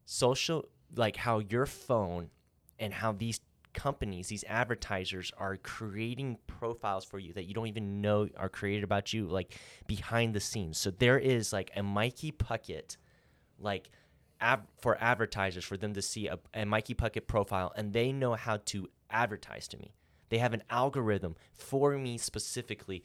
social 0.05 0.65
like 0.95 1.15
how 1.15 1.39
your 1.39 1.65
phone 1.65 2.29
and 2.77 2.93
how 2.93 3.11
these 3.11 3.39
companies 3.73 4.27
these 4.27 4.43
advertisers 4.47 5.31
are 5.37 5.55
creating 5.57 6.37
profiles 6.47 7.05
for 7.05 7.17
you 7.19 7.31
that 7.33 7.45
you 7.45 7.53
don't 7.53 7.67
even 7.67 8.01
know 8.01 8.27
are 8.35 8.49
created 8.49 8.83
about 8.83 9.13
you 9.13 9.27
like 9.27 9.57
behind 9.87 10.33
the 10.33 10.39
scenes 10.39 10.77
so 10.77 10.89
there 10.89 11.19
is 11.19 11.53
like 11.53 11.71
a 11.75 11.83
mikey 11.83 12.31
puckett 12.31 12.97
like 13.59 13.89
ab- 14.41 14.67
for 14.79 14.97
advertisers 15.01 15.65
for 15.65 15.77
them 15.77 15.93
to 15.93 16.01
see 16.01 16.27
a, 16.27 16.39
a 16.53 16.65
Mikey 16.65 16.95
Puckett 16.95 17.27
profile 17.27 17.71
and 17.75 17.93
they 17.93 18.11
know 18.11 18.33
how 18.33 18.57
to 18.65 18.89
advertise 19.09 19.67
to 19.69 19.77
me. 19.77 19.93
They 20.29 20.37
have 20.37 20.53
an 20.53 20.63
algorithm 20.69 21.35
for 21.53 21.97
me 21.97 22.17
specifically 22.17 23.03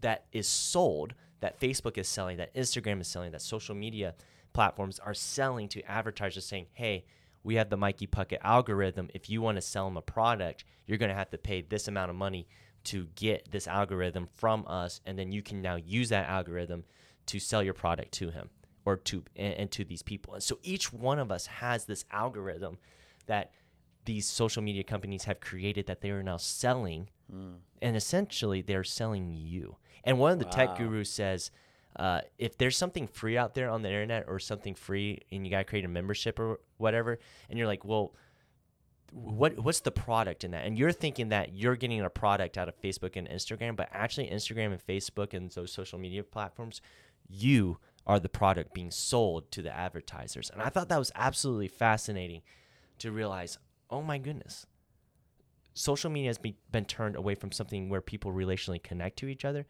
that 0.00 0.26
is 0.32 0.46
sold, 0.46 1.14
that 1.40 1.60
Facebook 1.60 1.98
is 1.98 2.08
selling, 2.08 2.36
that 2.38 2.54
Instagram 2.54 3.00
is 3.00 3.08
selling, 3.08 3.32
that 3.32 3.42
social 3.42 3.74
media 3.74 4.14
platforms 4.52 4.98
are 4.98 5.14
selling 5.14 5.68
to 5.68 5.82
advertisers 5.82 6.44
saying, 6.44 6.66
hey, 6.72 7.04
we 7.42 7.54
have 7.54 7.70
the 7.70 7.76
Mikey 7.76 8.06
Puckett 8.06 8.38
algorithm. 8.42 9.08
If 9.14 9.30
you 9.30 9.40
want 9.40 9.56
to 9.56 9.62
sell 9.62 9.86
them 9.86 9.96
a 9.96 10.02
product, 10.02 10.64
you're 10.86 10.98
going 10.98 11.08
to 11.08 11.14
have 11.14 11.30
to 11.30 11.38
pay 11.38 11.62
this 11.62 11.88
amount 11.88 12.10
of 12.10 12.16
money 12.16 12.46
to 12.84 13.06
get 13.14 13.50
this 13.50 13.66
algorithm 13.66 14.28
from 14.36 14.64
us. 14.66 15.00
And 15.06 15.18
then 15.18 15.32
you 15.32 15.42
can 15.42 15.62
now 15.62 15.76
use 15.76 16.10
that 16.10 16.28
algorithm 16.28 16.84
to 17.26 17.38
sell 17.38 17.62
your 17.62 17.74
product 17.74 18.12
to 18.12 18.30
him 18.30 18.50
or 18.84 18.96
to 18.96 19.24
and, 19.36 19.70
to 19.70 19.84
these 19.84 20.02
people. 20.02 20.34
And 20.34 20.42
so 20.42 20.58
each 20.62 20.92
one 20.92 21.18
of 21.18 21.30
us 21.30 21.46
has 21.46 21.84
this 21.84 22.04
algorithm 22.10 22.78
that 23.26 23.52
these 24.06 24.26
social 24.26 24.62
media 24.62 24.82
companies 24.82 25.24
have 25.24 25.40
created 25.40 25.86
that 25.86 26.00
they 26.00 26.10
are 26.10 26.22
now 26.22 26.38
selling, 26.38 27.08
and 27.82 27.96
essentially 27.96 28.62
they're 28.62 28.82
selling 28.82 29.32
you. 29.32 29.76
And 30.02 30.18
one 30.18 30.32
of 30.32 30.38
the 30.38 30.46
tech 30.46 30.70
Wow. 30.70 30.76
gurus 30.78 31.10
says, 31.12 31.50
uh, 31.96 32.22
if 32.38 32.56
there's 32.56 32.76
something 32.76 33.06
free 33.06 33.36
out 33.36 33.54
there 33.54 33.68
on 33.68 33.82
the 33.82 33.88
internet 33.88 34.24
or 34.26 34.38
something 34.38 34.74
free, 34.74 35.20
and 35.30 35.44
you 35.44 35.50
gotta 35.50 35.64
create 35.64 35.84
a 35.84 35.88
membership 35.88 36.38
or 36.38 36.58
whatever, 36.78 37.18
and 37.48 37.58
you're 37.58 37.68
like, 37.68 37.84
well, 37.84 38.14
what 39.12 39.58
what's 39.58 39.80
the 39.80 39.90
product 39.90 40.44
in 40.44 40.52
that? 40.52 40.64
And 40.64 40.78
you're 40.78 40.92
thinking 40.92 41.30
that 41.30 41.52
you're 41.52 41.76
getting 41.76 42.00
a 42.00 42.08
product 42.10 42.56
out 42.56 42.68
of 42.68 42.80
Facebook 42.80 43.16
and 43.16 43.28
Instagram, 43.28 43.74
but 43.76 43.88
actually 43.92 44.28
Instagram 44.28 44.72
and 44.72 44.80
Facebook 44.84 45.34
and 45.34 45.50
those 45.50 45.72
social 45.72 45.98
media 45.98 46.22
platforms, 46.22 46.80
you 47.28 47.78
are 48.06 48.18
the 48.18 48.28
product 48.28 48.74
being 48.74 48.90
sold 48.90 49.50
to 49.52 49.62
the 49.62 49.74
advertisers. 49.74 50.50
And 50.50 50.62
I 50.62 50.68
thought 50.68 50.88
that 50.88 50.98
was 50.98 51.12
absolutely 51.14 51.68
fascinating 51.68 52.42
to 52.98 53.12
realize, 53.12 53.58
oh 53.90 54.02
my 54.02 54.18
goodness, 54.18 54.66
social 55.74 56.10
media 56.10 56.28
has 56.28 56.38
be, 56.38 56.56
been 56.70 56.84
turned 56.84 57.16
away 57.16 57.34
from 57.34 57.52
something 57.52 57.88
where 57.88 58.00
people 58.00 58.32
relationally 58.32 58.82
connect 58.82 59.18
to 59.18 59.28
each 59.28 59.44
other 59.44 59.66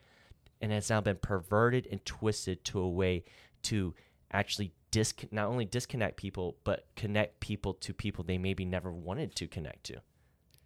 and 0.61 0.73
has 0.73 0.91
now 0.91 1.01
been 1.01 1.17
perverted 1.17 1.87
and 1.91 2.05
twisted 2.05 2.65
to 2.65 2.81
a 2.81 2.89
way 2.89 3.25
to 3.63 3.95
actually 4.33 4.73
dis- 4.91 5.15
not 5.31 5.49
only 5.49 5.65
disconnect 5.65 6.17
people 6.17 6.57
but 6.65 6.87
connect 6.97 7.41
people 7.41 7.75
to 7.75 7.93
people 7.93 8.25
they 8.25 8.39
maybe 8.39 8.65
never 8.65 8.93
wanted 8.93 9.35
to 9.35 9.47
connect 9.47 9.85
to 9.85 10.01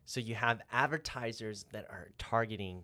so 0.04 0.20
you 0.20 0.34
have 0.34 0.60
advertisers 0.70 1.64
that 1.72 1.86
are 1.90 2.10
targeting 2.18 2.82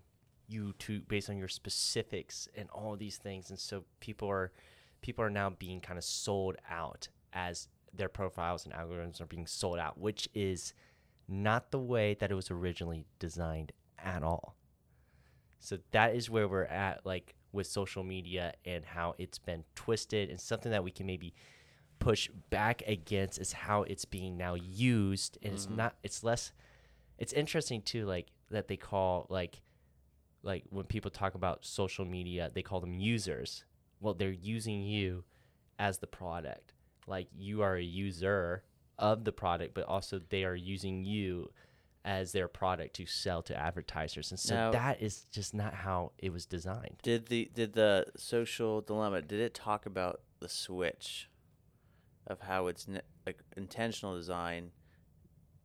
you 0.50 0.74
to 0.78 1.00
based 1.00 1.30
on 1.30 1.38
your 1.38 1.48
specifics 1.48 2.48
and 2.54 2.68
all 2.70 2.92
of 2.92 2.98
these 2.98 3.16
things 3.16 3.50
and 3.50 3.58
so 3.58 3.84
people 4.00 4.28
are 4.28 4.52
people 5.02 5.24
are 5.24 5.30
now 5.30 5.50
being 5.50 5.80
kind 5.80 5.98
of 5.98 6.04
sold 6.04 6.56
out 6.68 7.08
as 7.32 7.68
their 7.94 8.08
profiles 8.08 8.64
and 8.64 8.74
algorithms 8.74 9.20
are 9.20 9.26
being 9.26 9.46
sold 9.46 9.78
out 9.78 9.98
which 9.98 10.28
is 10.34 10.74
not 11.30 11.70
the 11.70 11.78
way 11.78 12.14
that 12.14 12.30
it 12.30 12.34
was 12.34 12.50
originally 12.50 13.06
designed 13.18 13.72
at 13.98 14.22
all. 14.22 14.56
So 15.60 15.78
that 15.92 16.14
is 16.14 16.28
where 16.28 16.48
we're 16.48 16.64
at 16.64 17.06
like 17.06 17.34
with 17.52 17.66
social 17.66 18.02
media 18.02 18.54
and 18.64 18.84
how 18.84 19.14
it's 19.18 19.38
been 19.38 19.64
twisted 19.74 20.30
and 20.30 20.40
something 20.40 20.72
that 20.72 20.84
we 20.84 20.90
can 20.90 21.06
maybe 21.06 21.34
push 21.98 22.28
back 22.48 22.82
against 22.86 23.38
is 23.38 23.52
how 23.52 23.82
it's 23.82 24.04
being 24.04 24.36
now 24.36 24.54
used 24.54 25.38
and 25.42 25.52
it's 25.52 25.66
mm-hmm. 25.66 25.76
not 25.76 25.96
it's 26.02 26.24
less 26.24 26.52
it's 27.18 27.34
interesting 27.34 27.82
too 27.82 28.06
like 28.06 28.28
that 28.50 28.68
they 28.68 28.76
call 28.76 29.26
like 29.28 29.60
like 30.42 30.64
when 30.70 30.84
people 30.86 31.10
talk 31.10 31.34
about 31.34 31.64
social 31.64 32.04
media 32.04 32.50
they 32.52 32.62
call 32.62 32.80
them 32.80 32.98
users. 32.98 33.64
Well 34.00 34.14
they're 34.14 34.30
using 34.30 34.82
you 34.82 35.24
as 35.78 35.98
the 35.98 36.06
product. 36.06 36.72
Like 37.06 37.28
you 37.36 37.62
are 37.62 37.76
a 37.76 37.82
user 37.82 38.64
of 38.98 39.24
the 39.24 39.32
product 39.32 39.74
but 39.74 39.84
also 39.84 40.20
they 40.28 40.44
are 40.44 40.54
using 40.56 41.04
you 41.04 41.50
as 42.04 42.32
their 42.32 42.48
product 42.48 42.94
to 42.96 43.04
sell 43.04 43.42
to 43.42 43.54
advertisers. 43.54 44.30
And 44.30 44.40
so 44.40 44.54
Now- 44.54 44.70
that 44.72 45.02
is 45.02 45.24
just 45.30 45.52
not 45.52 45.74
how 45.74 46.12
it 46.18 46.30
was 46.32 46.46
designed. 46.46 46.96
Did 47.02 47.26
the 47.26 47.50
did 47.54 47.74
the 47.74 48.06
social 48.16 48.80
dilemma 48.80 49.20
did 49.22 49.40
it 49.40 49.54
talk 49.54 49.84
about 49.86 50.22
the 50.40 50.48
switch 50.48 51.28
of 52.26 52.40
how 52.40 52.68
it's 52.68 52.88
ne- 52.88 53.00
like 53.26 53.42
intentional 53.56 54.14
design 54.14 54.70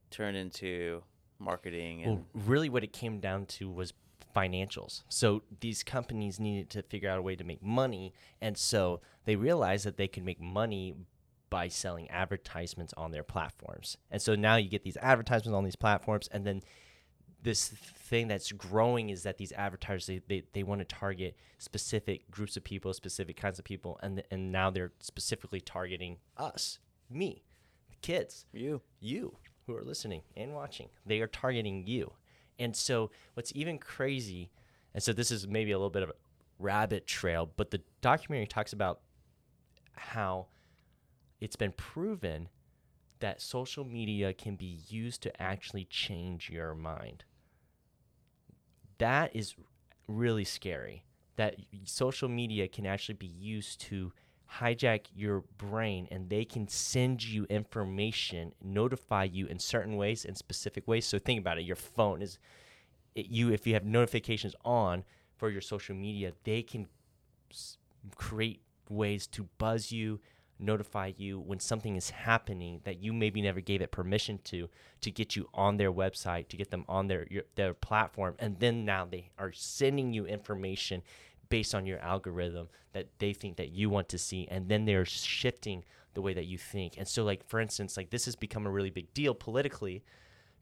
turned 0.09 0.35
into 0.35 1.03
marketing 1.39 2.03
and 2.03 2.11
Well, 2.11 2.25
really, 2.33 2.69
what 2.69 2.83
it 2.83 2.93
came 2.93 3.19
down 3.19 3.45
to 3.47 3.69
was 3.69 3.93
financials. 4.35 5.03
So 5.09 5.43
these 5.59 5.83
companies 5.83 6.39
needed 6.39 6.69
to 6.71 6.83
figure 6.83 7.09
out 7.09 7.19
a 7.19 7.21
way 7.21 7.35
to 7.35 7.43
make 7.43 7.63
money, 7.63 8.13
and 8.41 8.57
so 8.57 9.01
they 9.25 9.35
realized 9.35 9.85
that 9.85 9.97
they 9.97 10.07
could 10.07 10.25
make 10.25 10.41
money 10.41 10.95
by 11.49 11.67
selling 11.67 12.09
advertisements 12.09 12.93
on 12.97 13.11
their 13.11 13.23
platforms. 13.23 13.97
And 14.11 14.21
so 14.21 14.35
now 14.35 14.55
you 14.55 14.69
get 14.69 14.83
these 14.83 14.97
advertisements 14.97 15.55
on 15.55 15.63
these 15.63 15.75
platforms, 15.75 16.27
and 16.31 16.45
then 16.45 16.61
this 17.41 17.67
thing 17.69 18.27
that's 18.27 18.51
growing 18.51 19.09
is 19.11 19.21
that 19.23 19.37
these 19.37 19.51
advertisers 19.51 20.07
they, 20.07 20.21
they, 20.27 20.43
they 20.53 20.63
want 20.63 20.79
to 20.79 20.85
target 20.85 21.37
specific 21.59 22.29
groups 22.31 22.57
of 22.57 22.63
people 22.63 22.91
specific 22.91 23.37
kinds 23.37 23.59
of 23.59 23.65
people 23.65 23.99
and 24.01 24.23
and 24.31 24.51
now 24.51 24.71
they're 24.71 24.93
specifically 24.99 25.61
targeting 25.61 26.17
us 26.37 26.79
me 27.07 27.43
the 27.87 27.95
kids 28.01 28.47
you 28.51 28.81
you 28.99 29.37
who 29.65 29.75
are 29.75 29.83
listening 29.83 30.21
and 30.35 30.53
watching. 30.53 30.89
They 31.05 31.21
are 31.21 31.27
targeting 31.27 31.87
you. 31.87 32.13
And 32.57 32.75
so 32.75 33.11
what's 33.33 33.51
even 33.55 33.77
crazy, 33.77 34.51
and 34.93 35.03
so 35.03 35.13
this 35.13 35.31
is 35.31 35.47
maybe 35.47 35.71
a 35.71 35.77
little 35.77 35.89
bit 35.89 36.03
of 36.03 36.09
a 36.09 36.15
rabbit 36.59 37.05
trail, 37.05 37.51
but 37.57 37.71
the 37.71 37.81
documentary 38.01 38.47
talks 38.47 38.73
about 38.73 39.01
how 39.93 40.47
it's 41.41 41.55
been 41.55 41.73
proven 41.73 42.49
that 43.19 43.41
social 43.41 43.83
media 43.85 44.33
can 44.33 44.55
be 44.55 44.79
used 44.87 45.21
to 45.21 45.41
actually 45.41 45.85
change 45.85 46.49
your 46.49 46.75
mind. 46.75 47.23
That 48.97 49.35
is 49.35 49.55
really 50.07 50.45
scary. 50.45 51.05
That 51.35 51.55
social 51.83 52.29
media 52.29 52.67
can 52.67 52.85
actually 52.85 53.15
be 53.15 53.27
used 53.27 53.81
to 53.81 54.13
hijack 54.59 55.07
your 55.15 55.43
brain 55.57 56.07
and 56.11 56.29
they 56.29 56.45
can 56.45 56.67
send 56.67 57.23
you 57.23 57.45
information, 57.49 58.53
notify 58.63 59.23
you 59.25 59.47
in 59.47 59.59
certain 59.59 59.97
ways, 59.97 60.25
in 60.25 60.35
specific 60.35 60.87
ways. 60.87 61.05
So 61.05 61.19
think 61.19 61.39
about 61.39 61.57
it. 61.57 61.63
Your 61.65 61.75
phone 61.75 62.21
is 62.21 62.39
it, 63.15 63.27
you 63.27 63.51
if 63.51 63.65
you 63.67 63.73
have 63.73 63.85
notifications 63.85 64.55
on 64.63 65.03
for 65.37 65.49
your 65.49 65.61
social 65.61 65.95
media, 65.95 66.33
they 66.43 66.61
can 66.61 66.87
s- 67.51 67.77
create 68.15 68.61
ways 68.89 69.27
to 69.27 69.47
buzz 69.57 69.91
you, 69.91 70.19
notify 70.59 71.11
you 71.17 71.39
when 71.39 71.59
something 71.59 71.95
is 71.95 72.09
happening 72.11 72.81
that 72.85 73.01
you 73.01 73.11
maybe 73.13 73.41
never 73.41 73.59
gave 73.59 73.81
it 73.81 73.91
permission 73.91 74.39
to 74.45 74.69
to 75.01 75.11
get 75.11 75.35
you 75.35 75.49
on 75.53 75.77
their 75.77 75.91
website, 75.91 76.47
to 76.49 76.57
get 76.57 76.71
them 76.71 76.85
on 76.87 77.07
their 77.07 77.27
your, 77.29 77.43
their 77.55 77.73
platform, 77.73 78.35
and 78.39 78.59
then 78.59 78.85
now 78.85 79.05
they 79.05 79.31
are 79.37 79.51
sending 79.51 80.13
you 80.13 80.25
information 80.25 81.01
based 81.55 81.73
on 81.73 81.85
your 81.85 81.99
algorithm 81.99 82.67
that 82.91 83.07
they 83.19 83.31
think 83.31 83.55
that 83.55 83.69
you 83.69 83.89
want 83.89 84.09
to 84.09 84.17
see 84.17 84.45
and 84.51 84.67
then 84.67 84.83
they're 84.83 85.05
shifting 85.05 85.85
the 86.13 86.21
way 86.21 86.33
that 86.33 86.47
you 86.47 86.57
think. 86.57 86.95
And 86.97 87.07
so 87.07 87.23
like 87.23 87.47
for 87.47 87.61
instance, 87.61 87.95
like 87.95 88.09
this 88.09 88.25
has 88.25 88.35
become 88.35 88.65
a 88.67 88.69
really 88.69 88.89
big 88.89 89.13
deal 89.13 89.33
politically 89.33 90.03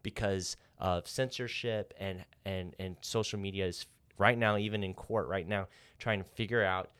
because 0.03 0.55
of 0.77 1.07
censorship 1.07 1.95
and 1.99 2.23
and 2.45 2.75
and 2.77 2.95
social 3.01 3.39
media 3.39 3.65
is 3.65 3.87
right 4.19 4.37
now 4.37 4.55
even 4.55 4.83
in 4.83 4.93
court 4.93 5.27
right 5.27 5.47
now 5.47 5.67
trying 5.97 6.19
to 6.19 6.29
figure 6.35 6.63
out 6.63 6.91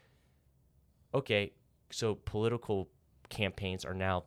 okay 1.13 1.51
so 1.91 2.15
political 2.15 2.89
campaigns 3.29 3.85
are 3.85 3.93
now 3.93 4.23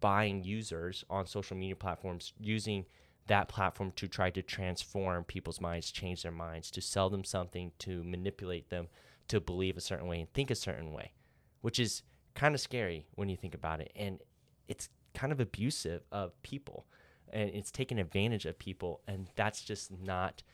buying 0.00 0.42
users 0.42 1.04
on 1.10 1.26
social 1.26 1.54
media 1.54 1.76
platforms 1.76 2.32
using 2.40 2.86
that 3.26 3.48
platform 3.48 3.92
to 3.96 4.06
try 4.06 4.30
to 4.30 4.42
transform 4.42 5.24
people's 5.24 5.60
minds 5.60 5.90
change 5.90 6.22
their 6.22 6.32
minds 6.32 6.70
to 6.70 6.80
sell 6.80 7.10
them 7.10 7.24
something 7.24 7.72
to 7.78 8.04
manipulate 8.04 8.70
them 8.70 8.88
to 9.28 9.40
believe 9.40 9.76
a 9.76 9.80
certain 9.80 10.06
way 10.06 10.20
and 10.20 10.32
think 10.32 10.50
a 10.50 10.54
certain 10.54 10.92
way 10.92 11.12
which 11.60 11.80
is 11.80 12.02
kind 12.36 12.54
of 12.54 12.60
scary 12.60 13.06
when 13.16 13.28
you 13.28 13.36
think 13.36 13.54
about 13.54 13.80
it. 13.80 13.90
And 13.96 14.20
it's 14.68 14.88
kind 15.14 15.32
of 15.32 15.40
abusive 15.40 16.02
of 16.12 16.40
people 16.42 16.86
and 17.32 17.50
it's 17.50 17.72
taking 17.72 17.98
advantage 17.98 18.46
of 18.46 18.56
people 18.56 19.00
and 19.08 19.26
that's 19.34 19.62
just 19.62 19.90
not 19.90 20.44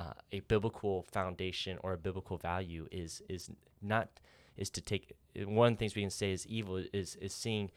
uh, 0.00 0.14
a 0.32 0.40
biblical 0.40 1.06
foundation 1.12 1.78
or 1.84 1.92
a 1.92 1.98
biblical 1.98 2.36
value 2.36 2.88
is 2.90 3.22
is 3.28 3.50
not 3.80 4.08
is 4.56 4.70
to 4.70 4.80
take 4.80 5.12
one 5.44 5.72
of 5.72 5.74
the 5.74 5.78
things 5.78 5.94
we 5.94 6.02
can 6.02 6.10
say 6.10 6.32
is 6.32 6.46
evil 6.46 6.82
is 6.92 7.14
is 7.16 7.32
seeing 7.32 7.70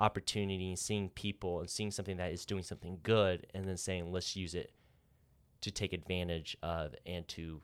opportunity 0.00 0.74
seeing 0.76 1.10
people 1.10 1.60
and 1.60 1.70
seeing 1.70 1.90
something 1.90 2.16
that 2.16 2.32
is 2.32 2.44
doing 2.44 2.62
something 2.62 2.98
good 3.02 3.46
and 3.54 3.66
then 3.66 3.76
saying 3.76 4.10
let's 4.10 4.34
use 4.34 4.54
it 4.54 4.72
to 5.60 5.70
take 5.70 5.92
advantage 5.92 6.56
of 6.62 6.94
and 7.06 7.28
to 7.28 7.60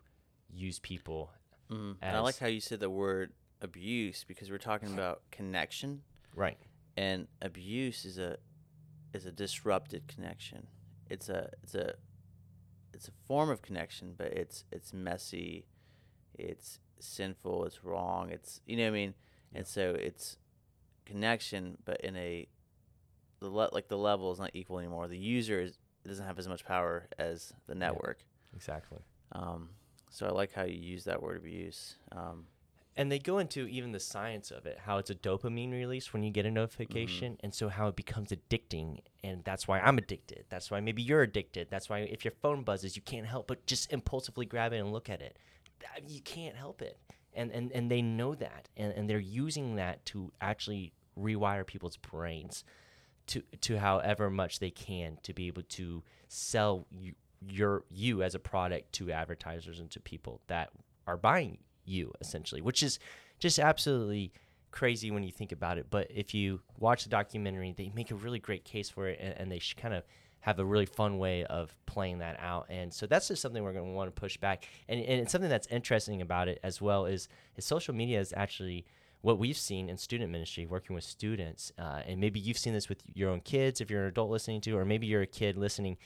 use 0.50 0.78
people 0.78 1.30
Mm. 1.70 1.96
And 2.00 2.16
I 2.16 2.20
like 2.20 2.38
how 2.38 2.46
you 2.46 2.60
said 2.60 2.80
the 2.80 2.90
word 2.90 3.32
abuse 3.60 4.24
because 4.24 4.50
we're 4.50 4.58
talking 4.58 4.92
about 4.94 5.22
connection, 5.30 6.02
right 6.34 6.58
and 6.96 7.26
abuse 7.42 8.04
is 8.04 8.18
a 8.18 8.36
is 9.12 9.26
a 9.26 9.32
disrupted 9.32 10.06
connection. 10.06 10.66
It's 11.10 11.28
a 11.28 11.50
it's 11.62 11.74
a 11.74 11.94
it's 12.92 13.08
a 13.08 13.12
form 13.26 13.50
of 13.50 13.62
connection, 13.62 14.14
but 14.16 14.28
it's 14.28 14.64
it's 14.70 14.92
messy, 14.92 15.66
it's 16.34 16.78
sinful, 17.00 17.64
it's 17.64 17.84
wrong, 17.84 18.30
it's 18.30 18.60
you 18.66 18.76
know 18.76 18.84
what 18.84 18.88
I 18.88 18.92
mean, 18.92 19.14
and 19.54 19.66
so 19.66 19.90
it's 19.98 20.38
connection, 21.06 21.78
but 21.84 22.00
in 22.02 22.16
a 22.16 22.46
the 23.40 23.48
le- 23.48 23.70
like 23.72 23.88
the 23.88 23.98
level 23.98 24.32
is 24.32 24.38
not 24.38 24.50
equal 24.54 24.78
anymore. 24.78 25.08
The 25.08 25.18
user 25.18 25.60
is, 25.60 25.78
doesn't 26.06 26.24
have 26.24 26.38
as 26.38 26.48
much 26.48 26.64
power 26.64 27.08
as 27.18 27.52
the 27.66 27.74
network. 27.74 28.24
exactly. 28.54 28.98
Um, 29.32 29.70
so 30.10 30.26
I 30.26 30.30
like 30.30 30.52
how 30.52 30.64
you 30.64 30.78
use 30.78 31.04
that 31.04 31.22
word 31.22 31.36
abuse. 31.36 31.96
Um, 32.12 32.46
and 32.96 33.12
they 33.12 33.18
go 33.18 33.38
into 33.38 33.66
even 33.66 33.92
the 33.92 34.00
science 34.00 34.50
of 34.50 34.64
it 34.64 34.78
how 34.86 34.96
it's 34.96 35.10
a 35.10 35.14
dopamine 35.14 35.70
release 35.70 36.12
when 36.12 36.22
you 36.22 36.30
get 36.30 36.46
a 36.46 36.50
notification 36.50 37.36
and 37.40 37.52
so 37.52 37.68
how 37.68 37.88
it 37.88 37.96
becomes 37.96 38.30
addicting 38.30 39.00
and 39.22 39.44
that's 39.44 39.68
why 39.68 39.78
i'm 39.80 39.98
addicted. 39.98 40.44
That's 40.48 40.70
why 40.70 40.80
maybe 40.80 41.02
you're 41.02 41.22
addicted. 41.22 41.68
That's 41.70 41.90
why 41.90 41.98
if 42.00 42.24
your 42.24 42.32
phone 42.40 42.62
buzzes 42.62 42.96
you 42.96 43.02
can't 43.02 43.26
help 43.26 43.46
but 43.48 43.66
just 43.66 43.92
impulsively 43.92 44.46
grab 44.46 44.72
it 44.72 44.78
and 44.78 44.92
look 44.92 45.10
at 45.10 45.20
it. 45.20 45.38
You 46.08 46.22
can't 46.22 46.56
help 46.56 46.80
it. 46.80 46.98
And 47.34 47.50
and, 47.50 47.70
and 47.72 47.90
they 47.90 48.00
know 48.00 48.34
that 48.34 48.68
and, 48.76 48.92
and 48.94 49.10
they're 49.10 49.18
using 49.18 49.76
that 49.76 50.04
to 50.06 50.32
actually 50.40 50.94
rewire 51.18 51.66
people's 51.66 51.96
brains 51.96 52.64
to 53.26 53.42
to 53.60 53.78
however 53.78 54.30
much 54.30 54.58
they 54.58 54.70
can 54.70 55.18
to 55.22 55.32
be 55.32 55.48
able 55.48 55.62
to 55.62 56.02
sell 56.28 56.86
you, 56.90 57.14
your 57.40 57.84
you 57.90 58.22
as 58.22 58.34
a 58.34 58.38
product 58.38 58.92
to 58.92 59.10
advertisers 59.10 59.80
and 59.80 59.90
to 59.90 60.00
people 60.00 60.40
that 60.46 60.70
are 61.06 61.16
buying 61.16 61.58
you 61.84 62.12
essentially, 62.20 62.60
which 62.60 62.82
is 62.82 62.98
just 63.38 63.58
absolutely 63.58 64.32
crazy 64.70 65.10
when 65.10 65.22
you 65.22 65.32
think 65.32 65.52
about 65.52 65.78
it. 65.78 65.86
But 65.90 66.08
if 66.10 66.34
you 66.34 66.60
watch 66.78 67.04
the 67.04 67.10
documentary, 67.10 67.74
they 67.76 67.90
make 67.94 68.10
a 68.10 68.14
really 68.14 68.38
great 68.38 68.64
case 68.64 68.90
for 68.90 69.08
it, 69.08 69.18
and, 69.20 69.34
and 69.38 69.52
they 69.52 69.60
kind 69.76 69.94
of 69.94 70.04
have 70.40 70.58
a 70.58 70.64
really 70.64 70.86
fun 70.86 71.18
way 71.18 71.44
of 71.44 71.74
playing 71.86 72.18
that 72.18 72.38
out. 72.40 72.66
And 72.68 72.92
so 72.92 73.06
that's 73.06 73.28
just 73.28 73.42
something 73.42 73.64
we're 73.64 73.72
going 73.72 73.86
to 73.86 73.92
want 73.92 74.14
to 74.14 74.20
push 74.20 74.36
back. 74.36 74.68
And, 74.88 75.00
and 75.00 75.20
it's 75.20 75.32
something 75.32 75.50
that's 75.50 75.66
interesting 75.68 76.22
about 76.22 76.46
it 76.48 76.60
as 76.62 76.80
well 76.80 77.06
is, 77.06 77.28
is 77.56 77.64
social 77.64 77.94
media 77.94 78.20
is 78.20 78.32
actually 78.36 78.86
what 79.26 79.40
we've 79.40 79.58
seen 79.58 79.88
in 79.88 79.96
student 79.96 80.30
ministry, 80.30 80.66
working 80.66 80.94
with 80.94 81.02
students, 81.02 81.72
uh, 81.80 82.00
and 82.06 82.20
maybe 82.20 82.38
you've 82.38 82.56
seen 82.56 82.72
this 82.72 82.88
with 82.88 83.02
your 83.12 83.28
own 83.28 83.40
kids 83.40 83.80
if 83.80 83.90
you're 83.90 84.02
an 84.02 84.06
adult 84.06 84.30
listening 84.30 84.60
to, 84.60 84.78
or 84.78 84.84
maybe 84.84 85.04
you're 85.08 85.22
a 85.22 85.26
kid 85.26 85.56
listening. 85.56 85.96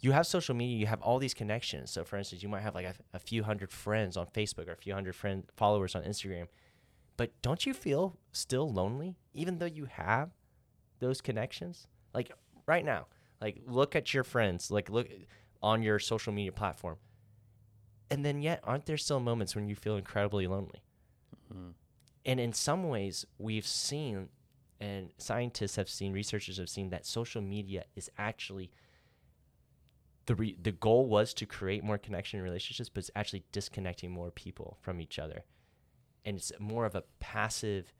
You 0.00 0.12
have 0.12 0.26
social 0.26 0.54
media, 0.54 0.78
you 0.78 0.86
have 0.86 1.02
all 1.02 1.18
these 1.18 1.34
connections. 1.34 1.90
So, 1.90 2.02
for 2.02 2.16
instance, 2.16 2.42
you 2.42 2.48
might 2.48 2.62
have 2.62 2.74
like 2.74 2.86
a, 2.86 2.94
a 3.12 3.18
few 3.18 3.42
hundred 3.42 3.70
friends 3.70 4.16
on 4.16 4.28
Facebook 4.28 4.68
or 4.68 4.72
a 4.72 4.76
few 4.76 4.94
hundred 4.94 5.14
friend 5.14 5.44
followers 5.58 5.94
on 5.94 6.02
Instagram. 6.04 6.46
But 7.18 7.30
don't 7.42 7.66
you 7.66 7.74
feel 7.74 8.16
still 8.32 8.72
lonely, 8.72 9.18
even 9.34 9.58
though 9.58 9.66
you 9.66 9.84
have 9.84 10.30
those 10.98 11.20
connections? 11.20 11.88
Like 12.14 12.32
right 12.66 12.86
now, 12.86 13.08
like 13.38 13.60
look 13.66 13.94
at 13.94 14.14
your 14.14 14.24
friends, 14.24 14.70
like 14.70 14.88
look 14.88 15.08
on 15.62 15.82
your 15.82 15.98
social 15.98 16.32
media 16.32 16.52
platform. 16.52 16.96
And 18.10 18.24
then 18.24 18.40
yet, 18.40 18.60
aren't 18.64 18.86
there 18.86 18.96
still 18.96 19.20
moments 19.20 19.54
when 19.54 19.68
you 19.68 19.74
feel 19.74 19.98
incredibly 19.98 20.46
lonely? 20.46 20.80
Mm. 21.54 21.74
And 22.26 22.40
in 22.40 22.52
some 22.52 22.88
ways, 22.88 23.24
we've 23.38 23.66
seen, 23.66 24.28
and 24.80 25.10
scientists 25.16 25.76
have 25.76 25.88
seen, 25.88 26.12
researchers 26.12 26.58
have 26.58 26.68
seen 26.68 26.90
that 26.90 27.06
social 27.06 27.40
media 27.40 27.84
is 27.94 28.10
actually 28.18 28.70
the 30.26 30.34
re- 30.34 30.58
the 30.60 30.72
goal 30.72 31.06
was 31.06 31.32
to 31.34 31.46
create 31.46 31.84
more 31.84 31.98
connection 31.98 32.38
and 32.38 32.44
relationships, 32.44 32.88
but 32.88 32.98
it's 32.98 33.10
actually 33.14 33.44
disconnecting 33.52 34.10
more 34.10 34.32
people 34.32 34.76
from 34.80 35.00
each 35.00 35.20
other, 35.20 35.44
and 36.24 36.36
it's 36.36 36.50
more 36.58 36.84
of 36.84 36.96
a 36.96 37.04
passive 37.20 37.92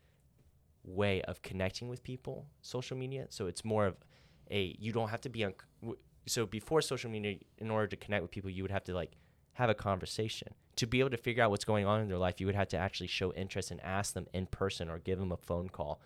way 0.83 1.21
of 1.21 1.41
connecting 1.41 1.87
with 1.87 2.03
people. 2.03 2.47
Social 2.61 2.97
media, 2.97 3.27
so 3.29 3.47
it's 3.47 3.63
more 3.63 3.85
of 3.85 3.95
a 4.51 4.75
you 4.77 4.91
don't 4.91 5.07
have 5.07 5.21
to 5.21 5.29
be 5.29 5.45
on. 5.45 5.53
So 6.27 6.45
before 6.45 6.81
social 6.81 7.09
media, 7.09 7.37
in 7.59 7.71
order 7.71 7.87
to 7.87 7.95
connect 7.95 8.21
with 8.21 8.31
people, 8.31 8.49
you 8.49 8.61
would 8.63 8.71
have 8.71 8.83
to 8.83 8.93
like 8.93 9.13
have 9.53 9.69
a 9.69 9.73
conversation. 9.73 10.49
To 10.77 10.87
be 10.87 10.99
able 10.99 11.09
to 11.11 11.17
figure 11.17 11.43
out 11.43 11.51
what's 11.51 11.65
going 11.65 11.85
on 11.85 12.01
in 12.01 12.07
their 12.07 12.17
life, 12.17 12.39
you 12.39 12.45
would 12.45 12.55
have 12.55 12.69
to 12.69 12.77
actually 12.77 13.07
show 13.07 13.33
interest 13.33 13.71
and 13.71 13.81
ask 13.83 14.13
them 14.13 14.27
in 14.33 14.45
person 14.45 14.89
or 14.89 14.99
give 14.99 15.19
them 15.19 15.31
a 15.31 15.37
phone 15.37 15.69
call. 15.69 16.01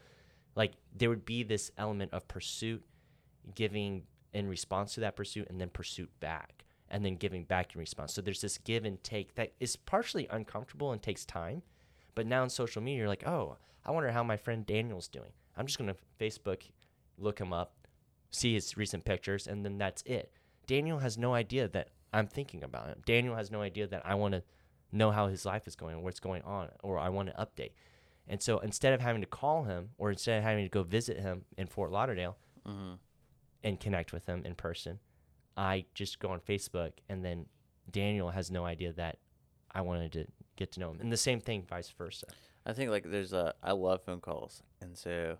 Like 0.55 0.73
there 0.95 1.09
would 1.09 1.25
be 1.25 1.43
this 1.43 1.71
element 1.77 2.13
of 2.13 2.27
pursuit, 2.27 2.83
giving 3.55 4.03
in 4.33 4.47
response 4.47 4.93
to 4.93 5.01
that 5.01 5.15
pursuit, 5.15 5.47
and 5.49 5.59
then 5.59 5.69
pursuit 5.69 6.09
back, 6.19 6.63
and 6.89 7.05
then 7.05 7.15
giving 7.15 7.43
back 7.43 7.73
in 7.73 7.79
response. 7.79 8.13
So 8.13 8.21
there's 8.21 8.41
this 8.41 8.57
give 8.57 8.85
and 8.85 9.01
take 9.03 9.35
that 9.35 9.53
is 9.59 9.75
partially 9.75 10.27
uncomfortable 10.29 10.91
and 10.91 11.01
takes 11.01 11.25
time. 11.25 11.61
But 12.15 12.27
now 12.27 12.43
in 12.43 12.49
social 12.49 12.81
media, 12.81 12.99
you're 12.99 13.07
like, 13.07 13.27
oh, 13.27 13.57
I 13.85 13.91
wonder 13.91 14.11
how 14.11 14.23
my 14.23 14.37
friend 14.37 14.65
Daniel's 14.65 15.07
doing. 15.07 15.31
I'm 15.57 15.65
just 15.65 15.77
going 15.77 15.93
to 15.93 15.97
Facebook, 16.19 16.63
look 17.17 17.39
him 17.39 17.51
up, 17.53 17.73
see 18.29 18.53
his 18.53 18.77
recent 18.77 19.05
pictures, 19.05 19.47
and 19.47 19.65
then 19.65 19.77
that's 19.77 20.01
it. 20.03 20.31
Daniel 20.67 20.99
has 20.99 21.17
no 21.17 21.33
idea 21.33 21.67
that 21.69 21.89
I'm 22.13 22.27
thinking 22.27 22.63
about 22.63 22.87
him. 22.87 23.01
Daniel 23.05 23.35
has 23.35 23.51
no 23.51 23.61
idea 23.61 23.87
that 23.87 24.05
I 24.05 24.15
want 24.15 24.33
to 24.33 24.43
know 24.91 25.11
how 25.11 25.27
his 25.27 25.45
life 25.45 25.67
is 25.67 25.75
going, 25.75 26.01
what's 26.03 26.19
going 26.19 26.41
on, 26.43 26.69
or 26.83 26.97
I 26.99 27.09
want 27.09 27.29
to 27.29 27.35
update. 27.35 27.71
And 28.27 28.41
so 28.41 28.59
instead 28.59 28.93
of 28.93 29.01
having 29.01 29.21
to 29.21 29.27
call 29.27 29.63
him 29.63 29.89
or 29.97 30.11
instead 30.11 30.37
of 30.37 30.43
having 30.43 30.63
to 30.65 30.69
go 30.69 30.83
visit 30.83 31.19
him 31.19 31.43
in 31.57 31.67
Fort 31.67 31.91
Lauderdale 31.91 32.37
Mm-hmm. 32.67 32.93
and 33.63 33.79
connect 33.79 34.13
with 34.13 34.27
him 34.27 34.43
in 34.45 34.53
person, 34.55 34.99
I 35.57 35.85
just 35.95 36.19
go 36.19 36.29
on 36.29 36.39
Facebook 36.39 36.91
and 37.09 37.25
then 37.25 37.47
Daniel 37.89 38.29
has 38.29 38.51
no 38.51 38.65
idea 38.65 38.93
that 38.93 39.17
I 39.73 39.81
wanted 39.81 40.11
to 40.13 40.25
get 40.55 40.71
to 40.73 40.79
know 40.79 40.91
him. 40.91 40.99
And 41.01 41.11
the 41.11 41.17
same 41.17 41.39
thing 41.41 41.65
vice 41.67 41.89
versa. 41.89 42.27
I 42.65 42.73
think 42.73 42.91
like 42.91 43.09
there's 43.09 43.33
a 43.33 43.55
I 43.63 43.71
love 43.71 44.03
phone 44.03 44.19
calls, 44.21 44.61
and 44.81 44.95
so 44.95 45.37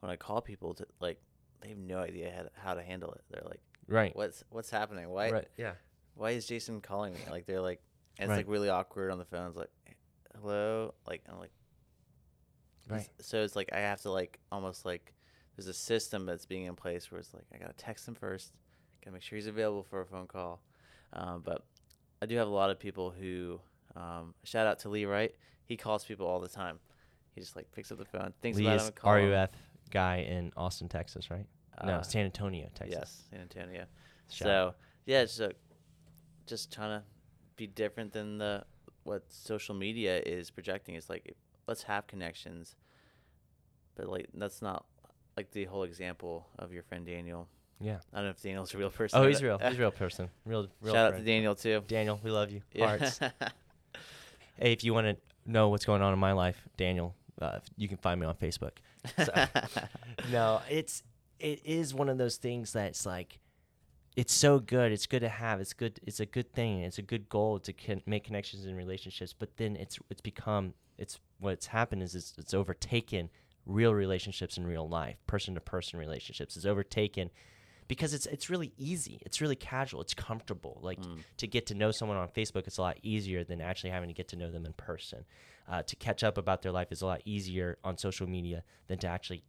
when 0.00 0.10
I 0.10 0.16
call 0.16 0.40
people, 0.40 0.74
to 0.74 0.86
like 1.00 1.20
they 1.62 1.68
have 1.68 1.78
no 1.78 1.98
idea 1.98 2.32
how 2.36 2.42
to, 2.42 2.50
how 2.56 2.74
to 2.74 2.82
handle 2.82 3.12
it. 3.12 3.22
They're 3.30 3.44
like, 3.46 3.60
Right. 3.86 4.14
"What's 4.16 4.42
what's 4.50 4.70
happening? 4.70 5.08
Why 5.08 5.30
Right. 5.30 5.48
Yeah. 5.56 5.74
why 6.14 6.30
is 6.32 6.46
Jason 6.46 6.80
calling 6.80 7.14
me?" 7.14 7.20
Like 7.30 7.46
they're 7.46 7.60
like, 7.60 7.80
and 8.18 8.24
it's 8.24 8.30
Right. 8.30 8.36
like 8.38 8.48
really 8.48 8.68
awkward 8.68 9.10
on 9.10 9.18
the 9.18 9.24
phone. 9.24 9.48
It's 9.48 9.56
like, 9.56 9.70
"Hello," 10.40 10.94
like 11.06 11.22
I'm 11.28 11.38
like, 11.38 11.50
Right. 12.88 13.08
so 13.20 13.42
it's 13.42 13.56
like 13.56 13.70
I 13.72 13.78
have 13.80 14.00
to 14.02 14.10
like 14.10 14.38
almost 14.52 14.84
like 14.84 15.12
there's 15.56 15.66
a 15.66 15.74
system 15.74 16.24
that's 16.26 16.46
being 16.46 16.64
in 16.66 16.76
place 16.76 17.10
where 17.10 17.18
it's 17.18 17.34
like 17.34 17.44
I 17.52 17.58
gotta 17.58 17.72
text 17.72 18.06
him 18.06 18.14
first, 18.14 18.52
gotta 19.02 19.12
make 19.12 19.22
sure 19.22 19.36
he's 19.36 19.46
available 19.48 19.82
for 19.82 20.00
a 20.00 20.06
phone 20.06 20.26
call. 20.26 20.62
Um, 21.12 21.42
but 21.42 21.64
I 22.22 22.26
do 22.26 22.36
have 22.36 22.46
a 22.48 22.50
lot 22.50 22.70
of 22.70 22.78
people 22.78 23.10
who 23.10 23.60
um, 23.96 24.34
shout 24.44 24.66
out 24.66 24.78
to 24.80 24.88
Lee 24.88 25.04
Wright. 25.04 25.34
He 25.64 25.76
calls 25.76 26.04
people 26.04 26.26
all 26.26 26.38
the 26.40 26.48
time. 26.48 26.78
He 27.34 27.40
just 27.40 27.56
like 27.56 27.70
picks 27.72 27.90
up 27.90 27.98
the 27.98 28.04
phone, 28.04 28.32
thinks 28.40 28.58
Lee 28.58 28.66
about 28.66 28.80
him, 28.80 28.86
and 28.86 28.94
call 28.94 29.14
him. 29.16 29.30
RUF 29.30 29.50
guy 29.90 30.16
in 30.18 30.52
Austin, 30.56 30.88
Texas, 30.88 31.30
right? 31.30 31.46
no, 31.84 31.94
Uh, 31.96 32.02
San 32.02 32.24
Antonio, 32.24 32.68
Texas. 32.74 32.98
Yes, 32.98 33.24
San 33.30 33.40
Antonio. 33.40 33.86
Shout 34.30 34.46
so 34.46 34.50
out. 34.68 34.76
yeah, 35.06 35.20
it's 35.22 35.40
uh, 35.40 35.50
just 36.46 36.72
trying 36.72 37.00
to 37.00 37.04
be 37.56 37.66
different 37.66 38.12
than 38.12 38.38
the 38.38 38.64
what 39.04 39.24
social 39.28 39.74
media 39.74 40.20
is 40.24 40.50
projecting. 40.50 40.94
It's 40.94 41.08
like 41.08 41.34
let's 41.66 41.84
have 41.84 42.06
connections, 42.06 42.76
but 43.94 44.08
like 44.08 44.28
that's 44.34 44.62
not 44.62 44.84
like 45.36 45.50
the 45.52 45.64
whole 45.64 45.82
example 45.82 46.46
of 46.58 46.72
your 46.72 46.82
friend 46.82 47.06
Daniel. 47.06 47.48
Yeah. 47.80 47.98
I 48.12 48.16
don't 48.16 48.26
know 48.26 48.30
if 48.30 48.40
Daniel's 48.42 48.72
a 48.74 48.78
real 48.78 48.90
person. 48.90 49.18
Oh, 49.18 49.26
he's 49.26 49.42
real. 49.42 49.58
He's 49.58 49.76
a 49.76 49.80
real 49.80 49.90
person. 50.04 50.30
Real, 50.46 50.68
real 50.80 50.94
Shout 50.94 51.14
out 51.14 51.18
to. 51.18 51.22
Daniel 51.22 51.54
too. 51.54 51.82
Daniel, 51.86 52.18
we 52.22 52.30
love 52.30 52.50
you. 52.50 52.62
Yeah. 52.72 52.96
Hearts. 52.96 53.20
Hey, 54.58 54.72
if 54.72 54.84
you 54.84 54.94
want 54.94 55.06
to 55.06 55.16
know 55.44 55.68
what's 55.68 55.84
going 55.84 56.00
on 56.00 56.14
in 56.14 56.18
my 56.18 56.32
life, 56.32 56.56
Daniel, 56.78 57.14
uh, 57.42 57.58
you 57.76 57.88
can 57.88 57.98
find 57.98 58.18
me 58.18 58.26
on 58.26 58.34
Facebook. 58.36 58.70
So, 59.22 59.30
no, 60.32 60.62
it's 60.70 61.02
it 61.38 61.60
is 61.64 61.92
one 61.92 62.08
of 62.08 62.16
those 62.16 62.36
things 62.36 62.72
that's 62.72 63.04
like 63.04 63.38
it's 64.16 64.32
so 64.32 64.58
good. 64.58 64.92
It's 64.92 65.06
good 65.06 65.20
to 65.20 65.28
have. 65.28 65.60
It's 65.60 65.74
good. 65.74 66.00
It's 66.02 66.20
a 66.20 66.26
good 66.26 66.52
thing. 66.52 66.80
It's 66.80 66.98
a 66.98 67.02
good 67.02 67.28
goal 67.28 67.58
to 67.60 67.72
con- 67.72 68.02
make 68.06 68.24
connections 68.24 68.64
and 68.64 68.76
relationships. 68.76 69.34
But 69.38 69.56
then 69.58 69.76
it's 69.76 69.98
it's 70.10 70.20
become 70.22 70.74
it's 70.98 71.20
what's 71.38 71.66
happened 71.66 72.02
is 72.02 72.14
it's, 72.14 72.32
it's 72.38 72.54
overtaken 72.54 73.28
real 73.66 73.94
relationships 73.94 74.56
in 74.56 74.66
real 74.66 74.88
life, 74.88 75.16
person 75.26 75.54
to 75.54 75.60
person 75.60 75.98
relationships. 75.98 76.56
It's 76.56 76.64
overtaken 76.66 77.30
because 77.88 78.14
it's 78.14 78.26
it's 78.26 78.48
really 78.48 78.72
easy. 78.78 79.20
It's 79.26 79.40
really 79.40 79.56
casual. 79.56 80.00
It's 80.00 80.14
comfortable. 80.14 80.80
Like 80.82 80.98
Mm. 81.00 81.18
to 81.36 81.46
get 81.46 81.66
to 81.66 81.74
know 81.74 81.90
someone 81.90 82.16
on 82.16 82.28
Facebook, 82.28 82.66
it's 82.66 82.78
a 82.78 82.82
lot 82.82 82.96
easier 83.02 83.44
than 83.44 83.60
actually 83.60 83.90
having 83.90 84.08
to 84.08 84.14
get 84.14 84.28
to 84.28 84.36
know 84.36 84.50
them 84.50 84.64
in 84.64 84.72
person. 84.72 85.24
Uh, 85.68 85.82
to 85.82 85.96
catch 85.96 86.22
up 86.24 86.38
about 86.38 86.62
their 86.62 86.72
life 86.72 86.90
is 86.92 87.02
a 87.02 87.06
lot 87.06 87.20
easier 87.24 87.76
on 87.84 87.98
social 87.98 88.26
media 88.28 88.62
than 88.86 88.98
to 88.98 89.08
actually 89.08 89.42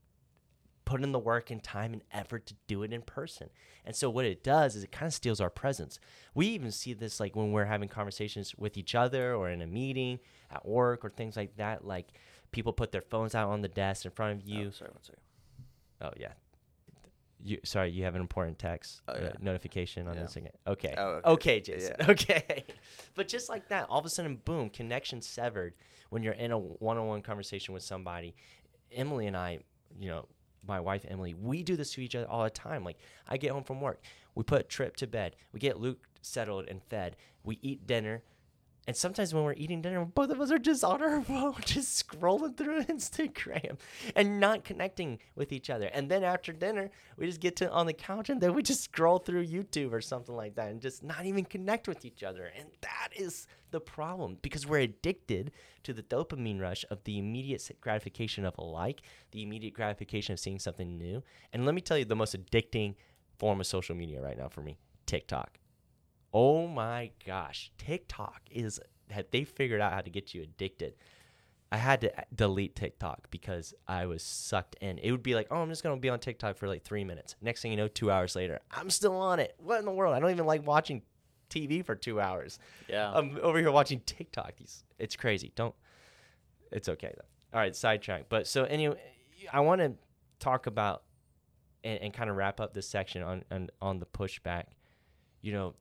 put 0.88 1.04
in 1.04 1.12
the 1.12 1.19
work 1.19 1.52
and 1.52 1.62
time 1.62 1.91
and 1.91 2.02
effort 2.13 2.45
to 2.47 2.56
do 2.67 2.82
it 2.84 2.93
in 2.93 3.02
person. 3.02 3.50
And 3.84 3.93
so 3.93 4.10
what 4.10 4.23
it 4.23 4.41
does 4.41 4.73
is 4.76 4.84
it 4.86 4.91
kind 4.91 5.06
of 5.06 5.13
steals 5.13 5.41
our 5.41 5.50
presence. 5.50 6.00
We 6.34 6.47
even 6.47 6.71
see 6.71 6.93
this 6.93 7.19
like 7.19 7.36
when 7.36 7.52
we're 7.52 7.65
having 7.65 7.89
conversations 7.89 8.56
with 8.58 8.78
each 8.78 8.95
other 8.95 9.36
or 9.36 9.50
in 9.50 9.62
a 9.62 9.67
meeting 9.67 10.19
at 10.50 10.65
work 10.65 11.04
or 11.04 11.10
things 11.10 11.36
like 11.36 11.58
that. 11.58 11.86
Like 11.86 12.08
people 12.52 12.71
put 12.71 12.93
their 12.93 13.02
phones 13.02 13.36
out 13.36 13.50
on 13.50 13.60
the 13.62 13.67
desk 13.67 14.06
in 14.06 14.12
front 14.12 14.41
of 14.41 14.47
you. 14.47 14.67
Oh, 14.67 14.71
sorry, 14.71 14.91
one 14.91 15.04
second. 15.04 15.21
Oh 16.02 16.12
yeah. 16.17 16.32
You 17.43 17.60
sorry, 17.65 17.91
you 17.91 18.04
have 18.06 18.15
an 18.15 18.21
important 18.21 18.58
text 18.58 19.02
Oh, 19.10 19.13
uh, 19.13 19.19
yeah. 19.23 19.32
notification 19.41 20.08
on 20.08 20.15
Yeah. 20.15 20.21
Instagram. 20.23 20.52
Okay. 20.67 20.95
Oh, 20.97 21.08
okay. 21.10 21.30
okay. 21.32 21.60
Jason. 21.62 21.95
Yeah. 22.00 22.06
Okay. 22.12 22.63
but 23.13 23.28
just 23.28 23.50
like 23.50 23.67
that, 23.67 23.88
all 23.89 24.00
of 24.00 24.06
a 24.06 24.10
sudden, 24.10 24.38
boom, 24.45 24.69
connection 24.69 25.21
severed 25.21 25.73
when 26.10 26.23
you're 26.23 26.34
in 26.34 26.52
a 26.52 26.58
one-on-one 26.58 27.21
conversation 27.23 27.73
with 27.73 27.84
somebody. 27.84 28.34
Emily 28.91 29.28
and 29.28 29.36
I, 29.36 29.60
you 30.00 30.08
know, 30.10 30.26
my 30.67 30.80
wife 30.80 31.06
Emily, 31.08 31.34
we 31.34 31.63
do 31.63 31.75
this 31.75 31.91
to 31.93 32.01
each 32.01 32.15
other 32.15 32.27
all 32.27 32.43
the 32.43 32.49
time. 32.49 32.84
Like 32.84 32.97
I 33.27 33.38
get 33.38 33.51
home 33.51 33.63
from 33.63 33.82
work, 33.82 34.01
we 34.36 34.43
put 34.43 34.69
Trip 34.69 34.95
to 34.97 35.08
bed, 35.08 35.36
we 35.51 35.60
get 35.60 35.80
Luke 35.80 35.99
settled 36.21 36.67
and 36.67 36.82
fed, 36.84 37.15
we 37.43 37.60
eat 37.62 37.88
dinner. 37.88 38.23
And 38.88 38.95
sometimes 38.95 39.34
when 39.34 39.43
we're 39.43 39.54
eating 39.54 39.82
dinner, 39.82 40.06
both 40.06 40.30
of 40.30 40.39
us 40.39 40.50
are 40.50 40.58
just 40.58 40.82
on 40.82 41.04
our 41.04 41.21
phone, 41.23 41.56
just 41.65 42.08
scrolling 42.08 42.56
through 42.56 42.84
Instagram 42.86 43.78
and 44.15 44.39
not 44.39 44.63
connecting 44.63 45.19
with 45.36 45.52
each 45.52 45.69
other. 45.69 45.88
And 45.88 46.10
then 46.10 46.23
after 46.23 46.54
dinner, 46.54 46.89
we 47.17 47.28
just 47.28 47.41
get 47.41 47.58
to 47.58 47.69
on 47.69 47.86
the 47.86 47.93
couch 47.93 48.30
and 48.30 48.39
then 48.39 48.54
we 48.54 48.63
just 48.63 48.84
scroll 48.84 49.19
through 49.19 49.45
YouTube 49.45 49.91
or 49.91 50.00
something 50.00 50.36
like 50.36 50.56
that 50.56 50.71
and 50.71 50.82
just 50.82 51.04
not 51.04 51.26
even 51.26 51.43
connect 51.43 51.89
with 51.89 52.06
each 52.06 52.23
other. 52.23 52.50
And 52.58 52.69
that 52.80 53.10
is 53.13 53.45
the 53.71 53.82
problem 53.82 54.38
because 54.41 54.65
we're 54.65 54.80
addicted 54.80 55.52
to 55.84 55.93
the 55.93 56.04
dopamine 56.04 56.62
rush 56.62 56.86
of 56.89 57.04
the 57.04 57.19
immediate 57.19 57.69
gratification 57.82 58.45
of 58.45 58.58
a 58.58 58.63
like, 58.63 59.02
the 59.32 59.43
immediate 59.43 59.73
gratification 59.73 60.32
of 60.32 60.39
seeing 60.39 60.60
something 60.60 60.97
new. 60.97 61.21
And 61.52 61.65
let 61.65 61.76
me 61.76 61.82
tell 61.82 61.97
you 61.97 62.06
the 62.06 62.15
most 62.15 62.39
addicting 62.39 62.95
form 63.38 63.60
of 63.60 63.67
social 63.67 63.95
media 63.95 64.21
right 64.21 64.38
now 64.38 64.47
for 64.47 64.62
me 64.62 64.78
TikTok. 65.06 65.60
Oh 66.33 66.67
my 66.67 67.11
gosh, 67.25 67.71
TikTok 67.77 68.41
is 68.51 68.79
that 69.09 69.31
they 69.31 69.43
figured 69.43 69.81
out 69.81 69.93
how 69.93 70.01
to 70.01 70.09
get 70.09 70.33
you 70.33 70.43
addicted. 70.43 70.95
I 71.71 71.77
had 71.77 72.01
to 72.01 72.17
uh, 72.17 72.23
delete 72.33 72.75
TikTok 72.75 73.29
because 73.29 73.73
I 73.87 74.05
was 74.05 74.23
sucked 74.23 74.77
in. 74.79 74.99
It 74.99 75.11
would 75.11 75.23
be 75.23 75.35
like, 75.35 75.47
oh, 75.51 75.57
I'm 75.57 75.69
just 75.69 75.83
gonna 75.83 75.97
be 75.97 76.09
on 76.09 76.19
TikTok 76.19 76.57
for 76.57 76.67
like 76.67 76.83
three 76.83 77.03
minutes. 77.03 77.35
Next 77.41 77.61
thing 77.61 77.71
you 77.71 77.77
know, 77.77 77.87
two 77.87 78.09
hours 78.11 78.35
later, 78.35 78.59
I'm 78.71 78.89
still 78.89 79.15
on 79.15 79.39
it. 79.39 79.55
What 79.57 79.79
in 79.79 79.85
the 79.85 79.91
world? 79.91 80.15
I 80.15 80.19
don't 80.19 80.31
even 80.31 80.45
like 80.45 80.65
watching 80.65 81.01
TV 81.49 81.85
for 81.85 81.95
two 81.95 82.19
hours. 82.19 82.59
Yeah. 82.87 83.11
I'm 83.13 83.37
over 83.41 83.59
here 83.59 83.71
watching 83.71 84.01
TikTok. 84.05 84.57
These, 84.57 84.83
it's 84.99 85.15
crazy. 85.15 85.51
Don't. 85.55 85.75
It's 86.71 86.89
okay 86.89 87.13
though. 87.15 87.57
All 87.57 87.59
right, 87.59 87.75
sidetrack. 87.75 88.29
But 88.29 88.47
so 88.47 88.65
anyway, 88.65 88.97
I 89.51 89.61
want 89.61 89.81
to 89.81 89.93
talk 90.39 90.67
about 90.67 91.03
and, 91.83 91.99
and 92.01 92.13
kind 92.13 92.29
of 92.29 92.35
wrap 92.35 92.59
up 92.59 92.73
this 92.73 92.87
section 92.87 93.23
on, 93.23 93.43
on 93.51 93.69
on 93.81 93.99
the 93.99 94.05
pushback. 94.05 94.65
You 95.41 95.53
know, 95.53 95.75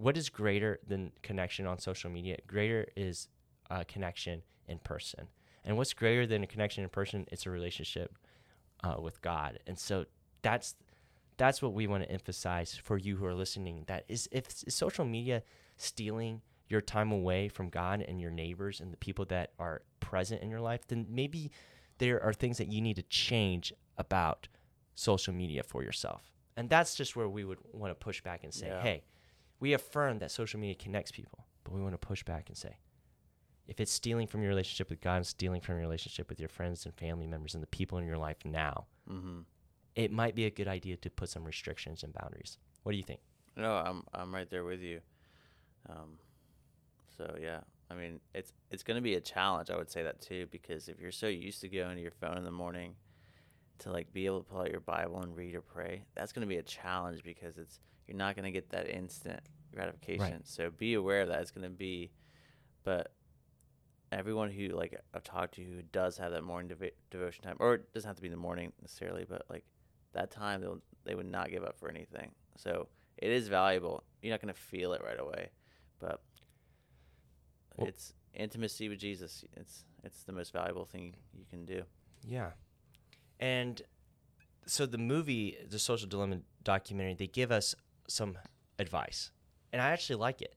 what 0.00 0.16
is 0.16 0.30
greater 0.30 0.80
than 0.88 1.12
connection 1.22 1.66
on 1.66 1.78
social 1.78 2.10
media? 2.10 2.38
Greater 2.46 2.88
is 2.96 3.28
uh, 3.70 3.84
connection 3.86 4.42
in 4.66 4.78
person. 4.78 5.26
And 5.62 5.76
what's 5.76 5.92
greater 5.92 6.26
than 6.26 6.42
a 6.42 6.46
connection 6.46 6.82
in 6.82 6.88
person? 6.88 7.26
It's 7.30 7.44
a 7.44 7.50
relationship 7.50 8.16
uh, 8.82 8.96
with 8.98 9.20
God. 9.20 9.58
And 9.66 9.78
so 9.78 10.06
that's 10.40 10.74
that's 11.36 11.60
what 11.60 11.74
we 11.74 11.86
want 11.86 12.02
to 12.02 12.10
emphasize 12.10 12.78
for 12.82 12.96
you 12.96 13.16
who 13.16 13.26
are 13.26 13.34
listening. 13.34 13.84
That 13.88 14.04
is, 14.08 14.26
if 14.32 14.46
is 14.66 14.74
social 14.74 15.04
media 15.04 15.42
stealing 15.76 16.40
your 16.68 16.80
time 16.80 17.12
away 17.12 17.48
from 17.48 17.68
God 17.68 18.02
and 18.06 18.20
your 18.20 18.30
neighbors 18.30 18.80
and 18.80 18.92
the 18.92 18.96
people 18.96 19.26
that 19.26 19.52
are 19.58 19.82
present 20.00 20.42
in 20.42 20.48
your 20.48 20.60
life, 20.60 20.86
then 20.88 21.06
maybe 21.10 21.50
there 21.98 22.22
are 22.22 22.32
things 22.32 22.56
that 22.56 22.68
you 22.68 22.80
need 22.80 22.96
to 22.96 23.02
change 23.02 23.72
about 23.98 24.48
social 24.94 25.34
media 25.34 25.62
for 25.62 25.82
yourself. 25.82 26.22
And 26.56 26.70
that's 26.70 26.94
just 26.94 27.16
where 27.16 27.28
we 27.28 27.44
would 27.44 27.58
want 27.72 27.90
to 27.90 27.94
push 27.94 28.22
back 28.22 28.44
and 28.44 28.52
say, 28.52 28.68
Yeah. 28.68 28.82
hey, 28.82 29.02
we 29.60 29.72
affirm 29.74 30.18
that 30.18 30.30
social 30.30 30.58
media 30.58 30.74
connects 30.74 31.12
people, 31.12 31.46
but 31.64 31.72
we 31.72 31.80
want 31.82 31.92
to 31.94 31.98
push 31.98 32.22
back 32.24 32.48
and 32.48 32.56
say, 32.56 32.78
if 33.68 33.78
it's 33.80 33.92
stealing 33.92 34.26
from 34.26 34.40
your 34.42 34.48
relationship 34.48 34.90
with 34.90 35.00
God 35.00 35.16
and 35.16 35.26
stealing 35.26 35.60
from 35.60 35.74
your 35.76 35.82
relationship 35.82 36.28
with 36.28 36.40
your 36.40 36.48
friends 36.48 36.84
and 36.86 36.94
family 36.94 37.26
members 37.26 37.54
and 37.54 37.62
the 37.62 37.68
people 37.68 37.98
in 37.98 38.06
your 38.06 38.18
life 38.18 38.38
now, 38.44 38.86
Mm-hmm. 39.08 39.40
it 39.96 40.10
might 40.12 40.34
be 40.34 40.44
a 40.46 40.50
good 40.50 40.68
idea 40.68 40.96
to 40.96 41.10
put 41.10 41.28
some 41.28 41.44
restrictions 41.44 42.02
and 42.02 42.12
boundaries. 42.12 42.58
What 42.84 42.92
do 42.92 42.98
you 42.98 43.04
think? 43.04 43.20
No, 43.56 43.72
I'm 43.74 44.04
I'm 44.14 44.32
right 44.34 44.48
there 44.48 44.64
with 44.64 44.80
you. 44.80 45.00
Um, 45.88 46.18
so 47.16 47.36
yeah, 47.40 47.60
I 47.90 47.94
mean 47.94 48.20
it's 48.34 48.52
it's 48.70 48.82
going 48.84 48.96
to 48.96 49.02
be 49.02 49.14
a 49.16 49.20
challenge. 49.20 49.68
I 49.70 49.76
would 49.76 49.90
say 49.90 50.02
that 50.04 50.20
too 50.20 50.46
because 50.50 50.88
if 50.88 51.00
you're 51.00 51.10
so 51.12 51.26
used 51.26 51.60
to 51.62 51.68
going 51.68 51.96
to 51.96 52.02
your 52.02 52.12
phone 52.12 52.38
in 52.38 52.44
the 52.44 52.50
morning 52.52 52.94
to 53.80 53.92
like 53.92 54.12
be 54.12 54.26
able 54.26 54.40
to 54.42 54.48
pull 54.50 54.60
out 54.60 54.70
your 54.70 54.80
Bible 54.80 55.20
and 55.22 55.36
read 55.36 55.54
or 55.54 55.60
pray, 55.60 56.04
that's 56.14 56.32
going 56.32 56.42
to 56.42 56.48
be 56.48 56.56
a 56.58 56.62
challenge 56.62 57.22
because 57.22 57.58
it's 57.58 57.80
you're 58.06 58.16
not 58.16 58.34
going 58.36 58.44
to 58.44 58.50
get 58.50 58.70
that 58.70 58.88
instant 58.88 59.40
gratification. 59.74 60.42
So 60.44 60.70
be 60.70 60.94
aware 60.94 61.22
of 61.22 61.28
that 61.28 61.40
it's 61.40 61.50
going 61.50 61.64
to 61.64 61.70
be, 61.70 62.10
but 62.84 63.12
everyone 64.12 64.50
who 64.50 64.68
like 64.68 64.98
I've 65.14 65.22
talked 65.22 65.54
to 65.54 65.62
who 65.62 65.82
does 65.92 66.18
have 66.18 66.32
that 66.32 66.42
morning 66.42 66.76
devo- 66.76 66.90
devotion 67.10 67.44
time, 67.44 67.56
or 67.60 67.74
it 67.74 67.92
doesn't 67.92 68.08
have 68.08 68.16
to 68.16 68.22
be 68.22 68.28
in 68.28 68.32
the 68.32 68.38
morning 68.38 68.72
necessarily, 68.82 69.24
but 69.28 69.42
like 69.48 69.64
that 70.12 70.30
time 70.30 70.60
they'll 70.60 70.80
they 71.04 71.14
would 71.14 71.30
not 71.30 71.50
give 71.50 71.64
up 71.64 71.78
for 71.78 71.88
anything. 71.88 72.32
So 72.56 72.88
it 73.16 73.30
is 73.30 73.48
valuable. 73.48 74.02
You're 74.22 74.32
not 74.32 74.42
going 74.42 74.52
to 74.52 74.60
feel 74.60 74.92
it 74.92 75.02
right 75.04 75.18
away, 75.20 75.50
but 75.98 76.20
Well- 77.76 77.88
it's 77.88 78.14
intimacy 78.34 78.88
with 78.88 78.98
Jesus. 78.98 79.44
It's 79.56 79.84
it's 80.04 80.24
the 80.24 80.32
most 80.32 80.52
valuable 80.52 80.84
thing 80.84 81.14
you 81.32 81.44
can 81.48 81.64
do. 81.64 81.82
Yeah. 82.26 82.50
And 83.40 83.82
so 84.66 84.86
the 84.86 84.98
movie, 84.98 85.56
the 85.68 85.78
Social 85.78 86.06
Dilemma 86.06 86.40
documentary, 86.62 87.14
they 87.14 87.26
give 87.26 87.50
us 87.50 87.74
some 88.06 88.38
advice. 88.78 89.32
And 89.72 89.80
I 89.80 89.90
actually 89.90 90.16
like 90.16 90.42
it. 90.42 90.54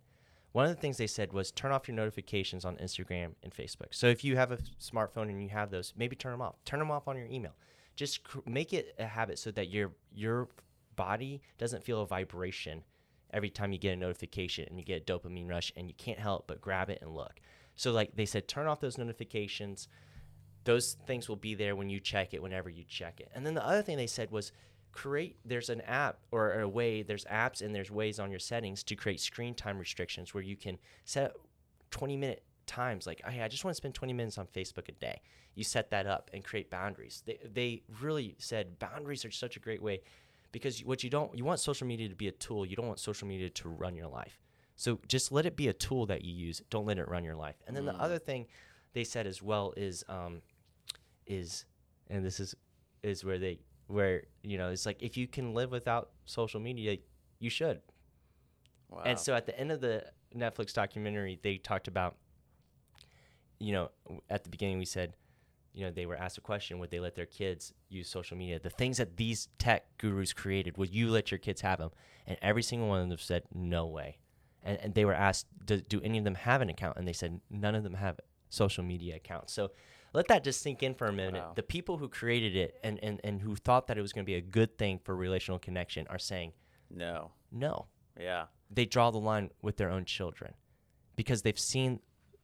One 0.52 0.66
of 0.66 0.76
the 0.76 0.80
things 0.80 0.98
they 0.98 1.08
said 1.08 1.34
was 1.34 1.52
turn 1.52 1.72
off 1.72 1.88
your 1.88 1.96
notifications 1.96 2.64
on 2.64 2.76
Instagram 2.78 3.34
and 3.42 3.52
Facebook. 3.52 3.92
So 3.92 4.08
if 4.08 4.24
you 4.24 4.36
have 4.36 4.52
a 4.52 4.60
smartphone 4.80 5.30
and 5.30 5.42
you 5.42 5.50
have 5.50 5.72
those, 5.72 5.94
maybe 5.98 6.16
turn 6.16 6.32
them 6.32 6.42
off. 6.42 6.56
Turn 6.64 6.78
them 6.78 6.92
off 6.92 7.08
on 7.08 7.18
your 7.18 7.26
email. 7.26 7.56
Just 7.96 8.24
cr- 8.24 8.40
make 8.46 8.72
it 8.72 8.94
a 9.00 9.06
habit 9.06 9.40
so 9.40 9.50
that 9.52 9.70
your 9.70 9.92
your 10.14 10.50
body 10.96 11.42
doesn't 11.58 11.84
feel 11.84 12.02
a 12.02 12.06
vibration 12.06 12.84
every 13.34 13.50
time 13.50 13.72
you 13.72 13.80
get 13.80 13.94
a 13.94 13.96
notification 13.96 14.66
and 14.70 14.78
you 14.78 14.86
get 14.86 15.02
a 15.02 15.06
dopamine 15.12 15.50
rush 15.50 15.74
and 15.76 15.88
you 15.88 15.96
can't 15.96 16.20
help 16.20 16.46
but 16.48 16.62
grab 16.62 16.90
it 16.90 17.00
and 17.02 17.16
look. 17.16 17.40
So 17.76 17.92
like 17.92 18.16
they 18.16 18.26
said 18.26 18.48
turn 18.48 18.68
off 18.68 18.80
those 18.80 19.00
notifications 19.00 19.88
those 20.64 20.96
things 21.06 21.28
will 21.28 21.36
be 21.36 21.56
there 21.56 21.76
when 21.76 21.90
you 21.90 22.00
check 22.00 22.34
it 22.34 22.42
whenever 22.42 22.70
you 22.70 22.84
check 22.88 23.20
it. 23.20 23.30
And 23.36 23.46
then 23.46 23.54
the 23.54 23.66
other 23.66 23.82
thing 23.82 23.98
they 23.98 24.08
said 24.08 24.32
was 24.32 24.52
create 24.92 25.36
there's 25.44 25.70
an 25.70 25.82
app 25.82 26.20
or 26.32 26.60
a 26.60 26.70
way 26.70 27.02
there's 27.02 27.26
apps 27.26 27.62
and 27.62 27.74
there's 27.74 27.90
ways 27.90 28.20
on 28.20 28.30
your 28.30 28.40
settings 28.40 28.84
to 28.84 28.96
create 28.96 29.20
screen 29.20 29.56
time 29.56 29.80
restrictions 29.80 30.34
where 30.36 30.44
you 30.44 30.56
can 30.56 30.78
set 31.04 31.34
20 31.90 32.16
minute 32.16 32.44
times 32.68 33.08
like 33.08 33.20
hey 33.28 33.42
i 33.42 33.48
just 33.48 33.66
want 33.66 33.74
to 33.74 33.76
spend 33.76 33.94
20 33.96 34.14
minutes 34.14 34.38
on 34.38 34.46
facebook 34.48 34.88
a 34.90 34.92
day. 34.94 35.20
You 35.56 35.64
set 35.64 35.90
that 35.92 36.08
up 36.08 36.30
and 36.34 36.44
create 36.44 36.70
boundaries. 36.72 37.22
They, 37.26 37.38
they 37.44 37.82
really 38.02 38.36
said 38.40 38.80
boundaries 38.80 39.24
are 39.26 39.32
such 39.32 39.56
a 39.56 39.60
great 39.60 39.82
way 39.82 40.02
because 40.52 40.80
what 40.82 41.04
you 41.04 41.10
don't 41.10 41.36
you 41.36 41.44
want 41.44 41.60
social 41.60 41.88
media 41.88 42.08
to 42.08 42.16
be 42.16 42.28
a 42.28 42.32
tool 42.32 42.64
you 42.66 42.76
don't 42.76 42.88
want 42.88 43.00
social 43.00 43.28
media 43.28 43.50
to 43.50 43.70
run 43.70 43.96
your 43.96 44.08
life. 44.08 44.40
So 44.76 45.00
just 45.08 45.32
let 45.32 45.46
it 45.48 45.56
be 45.56 45.68
a 45.68 45.74
tool 45.74 46.06
that 46.06 46.24
you 46.24 46.34
use 46.34 46.62
don't 46.70 46.86
let 46.86 47.00
it 47.00 47.08
run 47.08 47.24
your 47.24 47.36
life. 47.36 47.56
And 47.68 47.76
then 47.76 47.86
the 47.86 47.94
Mm. 47.94 48.02
other 48.02 48.20
thing 48.20 48.46
they 48.94 49.04
said 49.04 49.26
as 49.26 49.42
well 49.42 49.74
is 49.76 50.04
um, 50.08 50.42
is 51.28 51.66
and 52.10 52.26
this 52.26 52.40
is 52.40 52.56
is 53.02 53.24
where 53.24 53.40
they 53.40 53.60
where 53.88 54.24
you 54.44 54.58
know 54.58 54.70
it's 54.70 54.86
like 54.86 55.02
if 55.02 55.18
you 55.18 55.28
can 55.28 55.54
live 55.54 55.72
without 55.72 56.12
social 56.26 56.60
media 56.60 56.98
you 57.40 57.50
should. 57.50 57.82
Wow. 58.90 59.02
and 59.06 59.20
so 59.20 59.34
at 59.34 59.46
the 59.46 59.60
end 59.60 59.72
of 59.72 59.82
the 59.82 60.06
netflix 60.36 60.72
documentary 60.72 61.40
they 61.42 61.58
talked 61.58 61.88
about 61.88 62.16
you 63.60 63.72
know 63.72 63.90
at 64.30 64.44
the 64.44 64.50
beginning 64.52 64.78
we 64.78 64.86
said 64.86 65.14
you 65.74 65.84
know 65.84 65.92
they 65.92 66.06
were 66.06 66.16
asked 66.16 66.38
a 66.38 66.42
question 66.42 66.80
would 66.80 66.92
they 66.92 67.00
let 67.00 67.16
their 67.16 67.26
kids 67.26 67.74
use 67.90 68.10
social 68.10 68.38
media? 68.38 68.60
The 68.60 68.70
things 68.70 68.98
that 68.98 69.18
these 69.18 69.50
tech 69.58 69.86
gurus 69.98 70.34
created 70.34 70.78
would 70.78 70.94
you 70.94 71.10
let 71.10 71.32
your 71.32 71.40
kids 71.40 71.62
have 71.62 71.80
them? 71.80 71.92
And 72.28 72.38
every 72.42 72.64
single 72.64 72.88
one 72.88 73.02
of 73.02 73.10
them 73.10 73.18
said 73.18 73.44
no 73.54 73.88
way. 73.88 74.18
And, 74.64 74.78
and 74.82 74.94
they 74.94 75.06
were 75.06 75.14
asked 75.14 75.48
do, 75.66 75.82
do 75.82 76.00
any 76.02 76.18
of 76.18 76.24
them 76.24 76.36
have 76.36 76.62
an 76.62 76.70
account? 76.70 76.98
And 76.98 77.08
they 77.08 77.14
said 77.14 77.42
none 77.50 77.76
of 77.76 77.84
them 77.84 77.96
have 77.96 78.20
social 78.50 78.84
media 78.84 79.16
accounts. 79.16 79.52
So 79.54 79.72
let 80.14 80.28
that 80.28 80.44
just 80.44 80.62
sink 80.62 80.84
in 80.84 80.94
for 80.94 81.08
a 81.08 81.14
minute 81.14 81.42
Wow. 81.42 81.54
the 81.56 81.64
people 81.64 81.98
who 81.98 82.08
created 82.08 82.56
it 82.56 82.80
and, 82.84 83.00
and, 83.04 83.20
and 83.24 83.42
who 83.42 83.56
thought 83.56 83.88
that 83.88 83.98
it 83.98 84.02
was 84.02 84.14
going 84.14 84.24
to 84.26 84.30
be 84.32 84.36
a 84.36 84.42
good 84.42 84.78
thing 84.78 85.00
for 85.04 85.16
relational 85.16 85.60
connection 85.60 86.06
are 86.10 86.20
saying 86.20 86.54
no. 86.90 87.32
no 87.52 87.88
Yeah. 88.20 88.46
they 88.70 88.86
draw 88.86 89.12
the 89.12 89.20
line 89.20 89.50
with 89.62 89.78
their 89.78 89.90
own 89.90 90.06
children 90.06 90.54
because 91.16 91.42
they've 91.42 91.60
seen 91.60 92.00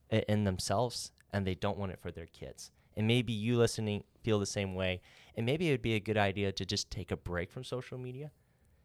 it 0.09 0.25
in 0.27 0.43
themselves 0.43 1.11
and 1.31 1.45
they 1.45 1.55
don't 1.55 1.77
want 1.77 1.91
it 1.91 1.99
for 1.99 2.11
their 2.11 2.25
kids. 2.25 2.71
And 2.97 3.05
maybe 3.07 3.31
you 3.33 3.57
listening 3.57 4.03
feel 4.23 4.39
the 4.39 4.45
same 4.47 4.73
way. 4.75 5.01
And 5.35 5.45
maybe 5.45 5.67
it 5.67 5.71
would 5.71 5.81
be 5.81 5.93
a 5.93 5.99
good 5.99 6.17
idea 6.17 6.51
to 6.51 6.65
just 6.65 6.89
take 6.89 7.11
a 7.11 7.17
break 7.17 7.51
from 7.51 7.63
social 7.63 7.97
media. 7.97 8.31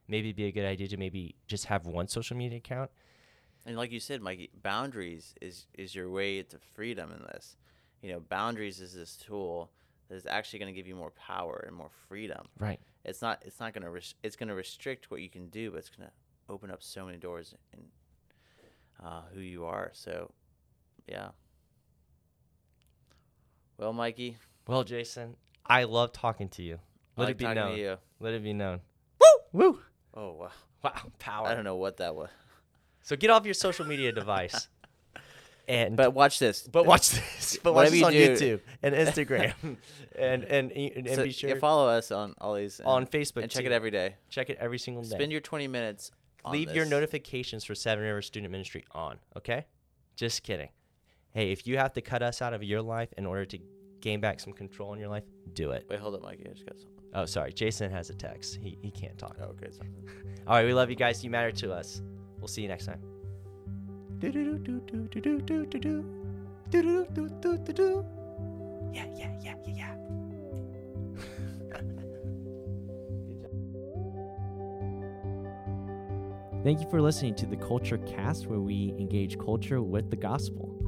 Maybe 0.06 0.28
it'd 0.28 0.36
be 0.36 0.44
a 0.44 0.52
good 0.52 0.66
idea 0.66 0.86
to 0.88 0.96
maybe 0.98 1.34
just 1.46 1.64
have 1.66 1.86
one 1.86 2.06
social 2.08 2.36
media 2.36 2.58
account. 2.58 2.90
And 3.66 3.76
like 3.76 3.90
you 3.90 3.98
said, 4.00 4.20
Mikey, 4.20 4.50
boundaries 4.62 5.34
is 5.40 5.66
is 5.72 5.94
your 5.94 6.10
way 6.10 6.42
to 6.42 6.58
freedom 6.58 7.10
in 7.10 7.22
this. 7.32 7.56
You 8.04 8.12
know, 8.12 8.20
boundaries 8.20 8.80
is 8.80 8.92
this 8.92 9.16
tool 9.16 9.70
that 10.10 10.16
is 10.16 10.26
actually 10.26 10.58
going 10.58 10.74
to 10.74 10.76
give 10.78 10.86
you 10.86 10.94
more 10.94 11.12
power 11.12 11.64
and 11.66 11.74
more 11.74 11.88
freedom. 12.06 12.44
Right. 12.58 12.78
It's 13.02 13.22
not. 13.22 13.42
It's 13.46 13.58
not 13.60 13.72
going 13.72 13.82
to. 13.82 13.88
Res- 13.88 14.14
it's 14.22 14.36
going 14.36 14.50
to 14.50 14.54
restrict 14.54 15.10
what 15.10 15.22
you 15.22 15.30
can 15.30 15.48
do, 15.48 15.70
but 15.70 15.78
it's 15.78 15.88
going 15.88 16.06
to 16.06 16.12
open 16.52 16.70
up 16.70 16.82
so 16.82 17.06
many 17.06 17.16
doors 17.16 17.54
in 17.72 17.80
uh, 19.02 19.22
who 19.32 19.40
you 19.40 19.64
are. 19.64 19.90
So, 19.94 20.30
yeah. 21.08 21.28
Well, 23.78 23.94
Mikey, 23.94 24.36
Well, 24.68 24.84
Jason, 24.84 25.36
I 25.64 25.84
love 25.84 26.12
talking 26.12 26.50
to 26.50 26.62
you. 26.62 26.80
Let 27.16 27.24
like 27.24 27.30
it 27.32 27.38
be 27.38 27.54
known. 27.54 27.72
to 27.72 27.78
you. 27.80 27.96
Let 28.20 28.34
it 28.34 28.42
be 28.42 28.52
known. 28.52 28.80
Woo! 29.18 29.62
Woo! 29.72 29.80
Oh 30.12 30.32
wow, 30.32 30.50
Wow, 30.82 30.92
power. 31.18 31.46
I 31.46 31.54
don't 31.54 31.64
know 31.64 31.76
what 31.76 31.96
that 31.96 32.14
was. 32.14 32.28
So 33.00 33.16
get 33.16 33.30
off 33.30 33.46
your 33.46 33.54
social 33.54 33.86
media 33.86 34.12
device. 34.12 34.68
And 35.66 35.96
But 35.96 36.14
watch 36.14 36.38
this. 36.38 36.68
But 36.70 36.86
watch 36.92 37.10
this. 37.10 37.58
But 37.62 37.74
watch 37.74 37.90
this 37.90 38.02
on 38.02 38.12
YouTube 38.12 38.60
and 38.82 38.94
Instagram, 39.06 39.54
and 40.16 40.44
and 40.44 40.72
and, 40.72 41.06
and 41.06 41.08
So, 41.08 41.24
be 41.24 41.32
sure 41.32 41.56
follow 41.56 41.88
us 41.88 42.10
on 42.10 42.34
all 42.40 42.54
these 42.54 42.80
and, 42.80 42.88
on 42.88 43.06
Facebook. 43.06 43.42
and 43.42 43.50
check 43.50 43.62
too. 43.62 43.70
it 43.70 43.72
every 43.72 43.90
day. 43.90 44.16
Check 44.28 44.50
it 44.50 44.58
every 44.60 44.78
single 44.78 45.02
day. 45.02 45.16
Spend 45.16 45.32
your 45.32 45.40
20 45.40 45.68
minutes. 45.68 46.10
Leave 46.50 46.74
your 46.74 46.84
notifications 46.84 47.64
for 47.64 47.74
Seven 47.74 48.04
Rivers 48.04 48.26
Student 48.26 48.52
Ministry 48.52 48.84
on. 48.92 49.18
Okay? 49.36 49.64
Just 50.14 50.42
kidding. 50.42 50.68
Hey, 51.32 51.50
if 51.52 51.66
you 51.66 51.78
have 51.78 51.94
to 51.94 52.02
cut 52.02 52.22
us 52.22 52.42
out 52.42 52.52
of 52.52 52.62
your 52.62 52.82
life 52.82 53.12
in 53.16 53.24
order 53.26 53.46
to 53.46 53.58
gain 54.00 54.20
back 54.20 54.40
some 54.40 54.52
control 54.52 54.92
in 54.92 55.00
your 55.00 55.08
life, 55.08 55.24
do 55.54 55.70
it. 55.70 55.86
Wait, 55.88 55.98
hold 55.98 56.14
up, 56.14 56.22
Mikey. 56.22 56.46
I 56.46 56.52
just 56.52 56.66
got 56.66 56.76
something. 56.78 56.90
Oh, 57.14 57.24
sorry. 57.24 57.52
Jason 57.52 57.90
has 57.90 58.10
a 58.10 58.14
text. 58.14 58.58
He 58.60 58.76
he 58.82 58.90
can't 58.90 59.16
talk. 59.16 59.36
Oh, 59.40 59.46
okay. 59.46 59.68
All 60.46 60.56
right, 60.56 60.66
we 60.66 60.74
love 60.74 60.90
you 60.90 60.96
guys. 60.96 61.24
You 61.24 61.30
matter 61.30 61.52
to 61.52 61.72
us. 61.72 62.02
We'll 62.38 62.48
see 62.48 62.62
you 62.62 62.68
next 62.68 62.86
time. 62.86 63.00
Yeah, 68.92 69.06
yeah, 69.16 69.32
yeah, 69.42 69.54
yeah, 69.66 69.74
yeah. 69.76 69.94
Thank 76.62 76.80
you 76.80 76.88
for 76.88 77.02
listening 77.02 77.34
to 77.34 77.46
the 77.46 77.56
Culture 77.56 77.98
Cast, 77.98 78.46
where 78.46 78.60
we 78.60 78.94
engage 78.98 79.38
culture 79.38 79.82
with 79.82 80.08
the 80.08 80.16
gospel. 80.16 80.83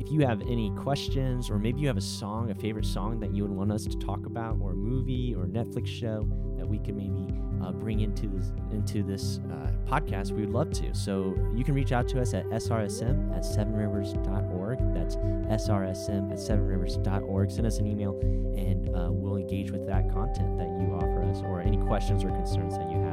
If 0.00 0.10
you 0.10 0.26
have 0.26 0.40
any 0.42 0.70
questions, 0.70 1.50
or 1.50 1.58
maybe 1.58 1.80
you 1.80 1.86
have 1.86 1.98
a 1.98 2.00
song, 2.00 2.50
a 2.50 2.54
favorite 2.54 2.86
song 2.86 3.20
that 3.20 3.34
you 3.34 3.42
would 3.42 3.52
want 3.52 3.70
us 3.70 3.84
to 3.84 3.98
talk 3.98 4.24
about, 4.24 4.58
or 4.60 4.72
a 4.72 4.74
movie 4.74 5.34
or 5.34 5.44
a 5.44 5.46
Netflix 5.46 5.86
show 5.86 6.26
that 6.56 6.66
we 6.66 6.78
could 6.78 6.96
maybe 6.96 7.34
uh, 7.62 7.72
bring 7.72 8.00
into 8.00 8.26
this 8.28 8.52
into 8.72 9.02
this 9.02 9.40
uh, 9.52 9.70
podcast, 9.86 10.32
we 10.32 10.40
would 10.40 10.54
love 10.54 10.70
to. 10.72 10.94
So 10.94 11.36
you 11.54 11.64
can 11.64 11.74
reach 11.74 11.92
out 11.92 12.08
to 12.08 12.20
us 12.20 12.32
at 12.32 12.46
srsm 12.46 13.36
at 13.36 13.42
sevenrivers.org. 13.42 14.94
That's 14.94 15.16
srsm 15.16 16.32
at 16.32 16.38
sevenrivers.org. 16.38 17.50
Send 17.50 17.66
us 17.66 17.78
an 17.78 17.86
email, 17.86 18.18
and 18.56 18.88
uh, 18.96 19.08
we'll 19.10 19.36
engage 19.36 19.70
with 19.70 19.86
that 19.86 20.10
content 20.12 20.58
that 20.58 20.68
you 20.80 20.94
offer 20.94 21.22
us, 21.24 21.42
or 21.42 21.60
any 21.60 21.76
questions 21.76 22.24
or 22.24 22.30
concerns 22.30 22.78
that 22.78 22.90
you 22.90 22.98
have. 23.00 23.09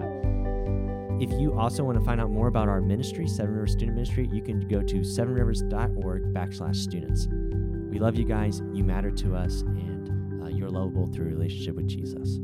If 1.19 1.31
you 1.31 1.57
also 1.57 1.83
want 1.83 1.97
to 1.97 2.05
find 2.05 2.21
out 2.21 2.29
more 2.29 2.47
about 2.47 2.69
our 2.69 2.79
ministry, 2.79 3.27
Seven 3.27 3.55
Rivers 3.55 3.71
Student 3.71 3.95
Ministry, 3.95 4.29
you 4.31 4.41
can 4.41 4.67
go 4.67 4.83
to 4.83 4.97
sevenrivers.org 4.97 6.33
backslash 6.33 6.75
students. 6.75 7.27
We 7.89 7.97
love 7.97 8.15
you 8.15 8.25
guys. 8.25 8.61
You 8.71 8.83
matter 8.83 9.09
to 9.09 9.35
us, 9.35 9.61
and 9.61 10.43
uh, 10.43 10.47
you're 10.47 10.69
lovable 10.69 11.07
through 11.07 11.25
relationship 11.25 11.75
with 11.75 11.87
Jesus. 11.87 12.39